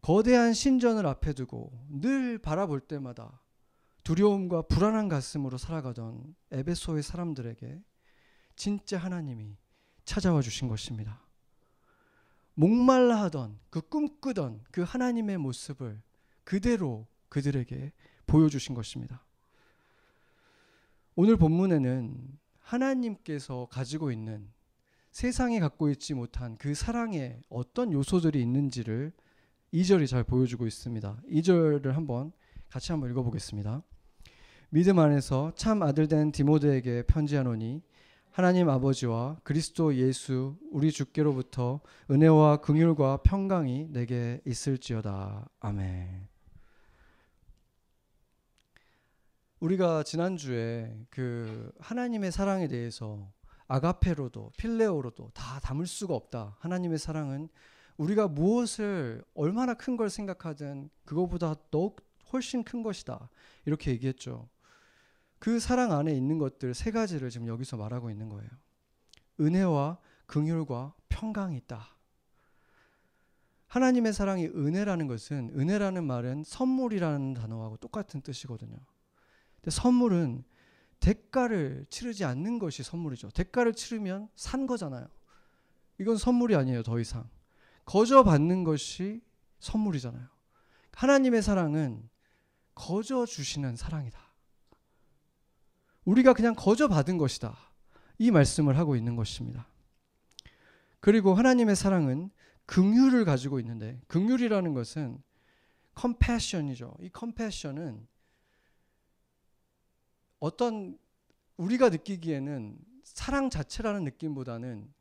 거대한 0.00 0.54
신전을 0.54 1.06
앞에 1.06 1.34
두고 1.34 1.86
늘 1.88 2.38
바라볼 2.38 2.80
때마다 2.80 3.40
두려움과 4.02 4.62
불안한 4.62 5.08
가슴으로 5.08 5.56
살아가던 5.56 6.34
에베소의 6.50 7.04
사람들에게 7.04 7.80
진짜 8.56 8.98
하나님이 8.98 9.56
찾아와 10.04 10.42
주신 10.42 10.66
것입니다. 10.66 11.23
목말라 12.54 13.20
하던 13.22 13.58
그 13.70 13.80
꿈꾸던 13.80 14.64
그 14.70 14.82
하나님의 14.82 15.38
모습을 15.38 16.00
그대로 16.44 17.06
그들에게 17.28 17.92
보여주신 18.26 18.74
것입니다. 18.74 19.24
오늘 21.16 21.36
본문에는 21.36 22.38
하나님께서 22.60 23.68
가지고 23.70 24.10
있는 24.10 24.48
세상에 25.10 25.60
갖고 25.60 25.90
있지 25.90 26.14
못한 26.14 26.56
그 26.56 26.74
사랑에 26.74 27.40
어떤 27.48 27.92
요소들이 27.92 28.40
있는지를 28.40 29.12
2절이 29.72 30.08
잘 30.08 30.24
보여주고 30.24 30.66
있습니다. 30.66 31.22
2절을 31.28 31.92
한번 31.92 32.32
같이 32.68 32.92
한번 32.92 33.10
읽어보겠습니다. 33.10 33.82
믿음 34.70 34.98
안에서 34.98 35.52
참 35.54 35.82
아들 35.82 36.08
된 36.08 36.32
디모데에게 36.32 37.04
편지하노니 37.06 37.82
하나님 38.34 38.68
아버지와 38.68 39.36
그리스도 39.44 39.94
예수 39.94 40.56
우리 40.72 40.90
주께로부터 40.90 41.80
은혜와 42.10 42.56
긍휼과 42.62 43.18
평강이 43.18 43.92
내게 43.92 44.40
있을지어다. 44.44 45.48
아멘. 45.60 46.26
우리가 49.60 50.02
지난주에 50.02 51.06
그 51.10 51.70
하나님의 51.78 52.32
사랑에 52.32 52.66
대해서 52.66 53.32
아가페로도 53.68 54.50
필레오로도 54.56 55.30
다 55.32 55.60
담을 55.60 55.86
수가 55.86 56.16
없다. 56.16 56.56
하나님의 56.58 56.98
사랑은 56.98 57.48
우리가 57.98 58.26
무엇을 58.26 59.22
얼마나 59.34 59.74
큰 59.74 59.96
걸 59.96 60.10
생각하든 60.10 60.90
그거보다 61.04 61.54
더욱 61.70 62.04
훨씬 62.32 62.64
큰 62.64 62.82
것이다. 62.82 63.30
이렇게 63.64 63.92
얘기했죠. 63.92 64.48
그 65.44 65.60
사랑 65.60 65.92
안에 65.92 66.10
있는 66.16 66.38
것들 66.38 66.72
세 66.72 66.90
가지를 66.90 67.28
지금 67.28 67.48
여기서 67.48 67.76
말하고 67.76 68.08
있는 68.08 68.30
거예요. 68.30 68.48
은혜와 69.38 69.98
긍휼과 70.24 70.94
평강이 71.10 71.54
있다. 71.58 71.86
하나님의 73.66 74.14
사랑이 74.14 74.46
은혜라는 74.46 75.06
것은 75.06 75.52
은혜라는 75.54 76.02
말은 76.02 76.44
선물이라는 76.44 77.34
단어하고 77.34 77.76
똑같은 77.76 78.22
뜻이거든요. 78.22 78.78
근데 79.56 79.70
선물은 79.70 80.44
대가를 80.98 81.84
치르지 81.90 82.24
않는 82.24 82.58
것이 82.58 82.82
선물이죠. 82.82 83.28
대가를 83.32 83.74
치르면 83.74 84.30
산 84.36 84.66
거잖아요. 84.66 85.06
이건 86.00 86.16
선물이 86.16 86.56
아니에요, 86.56 86.82
더 86.82 86.98
이상. 86.98 87.28
거저 87.84 88.22
받는 88.24 88.64
것이 88.64 89.20
선물이잖아요. 89.58 90.26
하나님의 90.92 91.42
사랑은 91.42 92.08
거저 92.74 93.26
주시는 93.26 93.76
사랑이다. 93.76 94.23
우리가 96.04 96.32
그냥 96.34 96.54
거저 96.54 96.88
받은 96.88 97.18
것이다. 97.18 97.56
이 98.18 98.30
말씀을 98.30 98.78
하고 98.78 98.96
있는 98.96 99.16
것입니다. 99.16 99.66
그리고 101.00 101.34
하나님의 101.34 101.76
사랑은 101.76 102.30
긍휼을 102.66 103.24
가지고 103.24 103.60
있는데 103.60 104.00
긍휼이라는 104.08 104.72
것은 104.74 105.22
컴패션이죠. 105.94 106.94
이 107.00 107.08
컴패션은 107.10 108.06
어떤 110.40 110.98
우리가 111.56 111.88
느끼기에는 111.88 112.78
사랑 113.02 113.50
자체라는 113.50 114.04
느낌보다는 114.04 114.92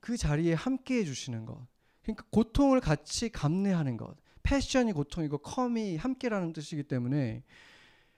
그 0.00 0.16
자리에 0.16 0.54
함께 0.54 0.98
해주시는 0.98 1.46
것. 1.46 1.66
그러니까 2.02 2.24
고통을 2.30 2.80
같이 2.80 3.28
감내하는 3.30 3.96
것. 3.96 4.16
패션이 4.42 4.92
고통이고 4.92 5.38
컴이 5.38 5.96
함께라는 5.96 6.52
뜻이기 6.52 6.84
때문에 6.84 7.42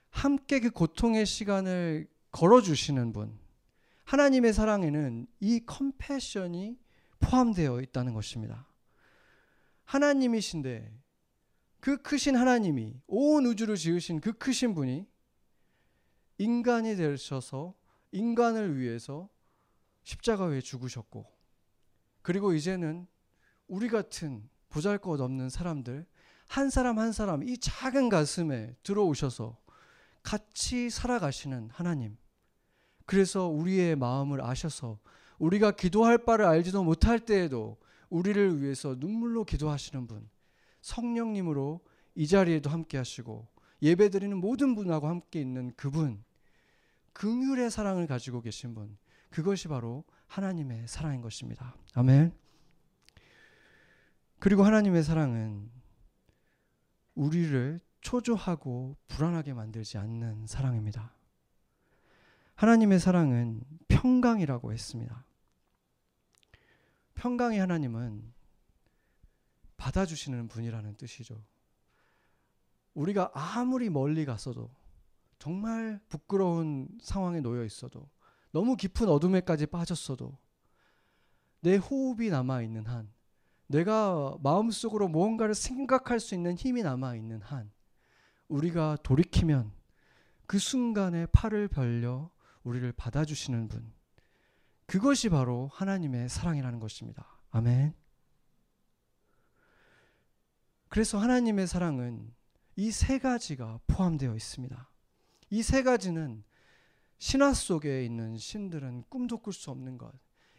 함께 0.09 0.59
그 0.59 0.69
고통의 0.69 1.25
시간을 1.25 2.07
걸어주시는 2.33 3.13
분. 3.13 3.39
하나님의 4.03 4.53
사랑에는 4.53 5.27
이 5.39 5.61
컴패션이 5.65 6.77
포함되어 7.19 7.79
있다는 7.81 8.13
것입니다. 8.13 8.67
하나님이신데 9.85 10.91
그 11.79 12.01
크신 12.01 12.35
하나님이 12.35 12.99
온 13.07 13.45
우주를 13.45 13.75
지으신 13.75 14.19
그 14.19 14.33
크신 14.33 14.73
분이 14.73 15.07
인간이 16.37 16.95
되셔서 16.95 17.73
인간을 18.11 18.77
위해서 18.77 19.29
십자가에 20.03 20.59
죽으셨고 20.59 21.25
그리고 22.21 22.53
이제는 22.53 23.07
우리 23.67 23.87
같은 23.89 24.49
보잘것 24.69 25.21
없는 25.21 25.49
사람들 25.49 26.05
한 26.47 26.69
사람 26.69 26.99
한 26.99 27.11
사람 27.11 27.43
이 27.43 27.57
작은 27.57 28.09
가슴에 28.09 28.75
들어오셔서 28.83 29.57
같이 30.23 30.89
살아가시는 30.89 31.69
하나님. 31.71 32.17
그래서 33.05 33.47
우리의 33.47 33.95
마음을 33.95 34.41
아셔서 34.41 34.99
우리가 35.37 35.71
기도할 35.71 36.19
바를 36.19 36.45
알지도 36.45 36.83
못할 36.83 37.19
때에도 37.19 37.77
우리를 38.09 38.61
위해서 38.61 38.95
눈물로 38.97 39.43
기도하시는 39.43 40.07
분. 40.07 40.29
성령님으로 40.81 41.81
이 42.15 42.27
자리에도 42.27 42.69
함께 42.69 42.97
하시고 42.97 43.47
예배 43.81 44.09
드리는 44.09 44.37
모든 44.37 44.75
분하고 44.75 45.07
함께 45.07 45.41
있는 45.41 45.73
그분. 45.75 46.23
긍휼의 47.13 47.71
사랑을 47.71 48.07
가지고 48.07 48.41
계신 48.41 48.73
분. 48.73 48.97
그것이 49.29 49.67
바로 49.67 50.03
하나님의 50.27 50.87
사랑인 50.87 51.21
것입니다. 51.21 51.75
아멘. 51.95 52.33
그리고 54.39 54.63
하나님의 54.63 55.03
사랑은 55.03 55.71
우리를 57.15 57.79
초조하고 58.01 58.97
불안하게 59.07 59.53
만들지 59.53 59.97
않는 59.97 60.47
사랑입니다. 60.47 61.13
하나님의 62.55 62.99
사랑은 62.99 63.61
평강이라고 63.87 64.73
했습니다. 64.73 65.25
평강의 67.15 67.59
하나님은 67.59 68.33
받아주시는 69.77 70.47
분이라는 70.47 70.95
뜻이죠. 70.95 71.43
우리가 72.93 73.31
아무리 73.33 73.89
멀리 73.89 74.25
갔어도 74.25 74.69
정말 75.39 75.99
부끄러운 76.09 76.87
상황에 77.01 77.41
놓여 77.41 77.65
있어도 77.65 78.09
너무 78.51 78.75
깊은 78.77 79.09
어둠에까지 79.09 79.65
빠졌어도 79.65 80.37
내 81.61 81.77
호흡이 81.77 82.29
남아 82.29 82.61
있는 82.61 82.85
한 82.85 83.11
내가 83.67 84.37
마음속으로 84.41 85.07
무언가를 85.07 85.55
생각할 85.55 86.19
수 86.19 86.35
있는 86.35 86.55
힘이 86.55 86.83
남아 86.83 87.15
있는 87.15 87.41
한 87.41 87.71
우리가 88.47 88.97
돌이키면 89.03 89.71
그 90.45 90.59
순간에 90.59 91.25
팔을 91.27 91.67
벌려 91.67 92.29
우리를 92.63 92.91
받아주시는 92.93 93.67
분. 93.67 93.93
그것이 94.85 95.29
바로 95.29 95.69
하나님의 95.73 96.29
사랑이라는 96.29 96.79
것입니다. 96.79 97.39
아멘. 97.51 97.93
그래서 100.89 101.17
하나님의 101.17 101.67
사랑은 101.67 102.33
이 102.75 102.91
세 102.91 103.19
가지가 103.19 103.79
포함되어 103.87 104.35
있습니다. 104.35 104.89
이 105.51 105.61
세 105.61 105.83
가지는 105.83 106.43
신화 107.19 107.53
속에 107.53 108.03
있는 108.05 108.37
신들은 108.37 109.03
꿈도 109.09 109.37
꿀 109.37 109.53
수 109.53 109.71
없는 109.71 109.97
것. 109.97 110.11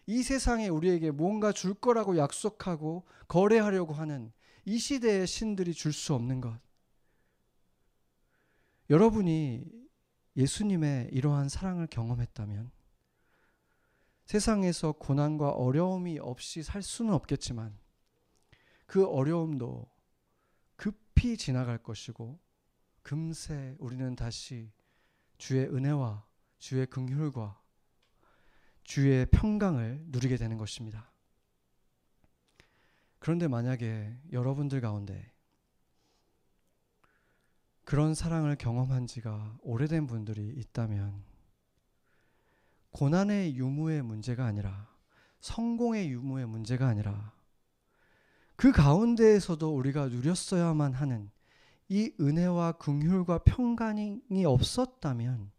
이 0.07 0.23
세상에 0.23 0.69
우리에게 0.69 1.11
무언가 1.11 1.53
줄 1.53 1.75
거라고 1.75 2.17
약속하고 2.17 3.07
거래하려고 3.29 3.93
하는 3.95 4.33
이 4.65 4.79
시대의 4.79 5.27
신들이 5.27 5.73
줄 5.75 5.93
수 5.93 6.15
없는 6.15 6.41
것. 6.41 6.59
여러분이 8.91 9.65
예수님의 10.37 11.11
이러한 11.13 11.49
사랑을 11.49 11.87
경험했다면 11.87 12.71
세상에서 14.25 14.93
고난과 14.93 15.51
어려움이 15.51 16.19
없이 16.19 16.63
살 16.63 16.83
수는 16.83 17.13
없겠지만 17.13 17.79
그 18.87 19.07
어려움도 19.07 19.91
급히 20.77 21.37
지나갈 21.37 21.79
것이고 21.79 22.41
금세 23.03 23.77
우리는 23.79 24.17
다시 24.17 24.73
주의 25.37 25.67
은혜와 25.67 26.27
주의 26.59 26.87
긍휼과 26.87 27.61
주의 28.83 29.27
평강을 29.27 30.05
누리게 30.07 30.37
되는 30.37 30.57
것입니다. 30.57 31.11
그런데 33.19 33.49
만약에 33.49 34.19
여러분들 34.33 34.81
가운데 34.81 35.34
그런 37.85 38.15
사랑을 38.15 38.57
경험한 38.57 39.07
지가 39.07 39.59
오래된 39.63 40.07
분들이 40.07 40.49
있다면 40.49 41.23
고난의 42.93 43.57
유무의 43.57 44.03
문제가 44.03 44.47
아니라 44.47 44.89
성공의 45.41 46.11
유무의 46.11 46.47
문제가 46.47 46.89
아니라 46.89 47.35
그 48.57 48.73
가운데에서도 48.73 49.77
우리가 49.77 50.09
누렸어야만 50.09 50.95
하는 50.95 51.31
이 51.89 52.13
은혜와 52.19 52.73
긍휼과 52.73 53.39
평강이 53.45 54.45
없었다면 54.47 55.51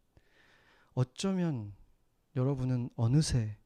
어쩌면 0.95 1.73
여러분은 2.36 2.89
어느새 2.95 3.57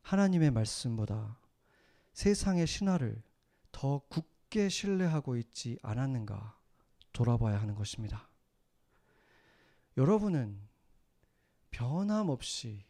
하나님의 0.00 0.52
말씀보다 0.52 1.38
세상의 2.14 2.66
신화를 2.66 3.22
더 3.72 3.98
굳게 4.08 4.70
신뢰하고 4.70 5.36
있지 5.36 5.78
않았는가 5.82 6.55
돌아봐야 7.16 7.58
하는 7.58 7.74
것입니다. 7.74 8.28
여러분은 9.96 10.60
변함없이 11.70 12.84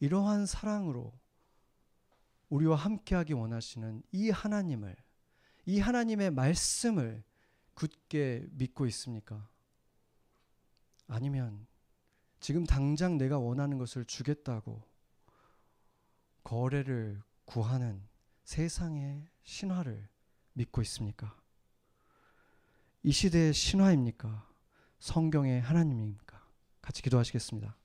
이러한 0.00 0.46
사랑으로 0.46 1.12
우리와 2.48 2.74
함께하기 2.74 3.34
원하시는 3.34 4.02
이 4.10 4.30
하나님을, 4.30 4.96
이 5.66 5.78
하나님의 5.78 6.32
말씀을 6.32 7.22
굳게 7.74 8.48
믿고 8.50 8.86
있습니까? 8.86 9.48
아니면 11.06 11.68
지금 12.40 12.64
당장 12.64 13.16
내가 13.16 13.38
원하는 13.38 13.78
것을 13.78 14.04
주겠다고 14.04 14.82
거래를 16.42 17.22
구하는 17.44 18.02
세상의 18.42 19.28
신화를 19.44 20.08
믿고 20.54 20.82
있습니까? 20.82 21.41
이 23.04 23.10
시대의 23.10 23.52
신화입니까? 23.52 24.46
성경의 25.00 25.60
하나님입니까? 25.60 26.40
같이 26.80 27.02
기도하시겠습니다. 27.02 27.76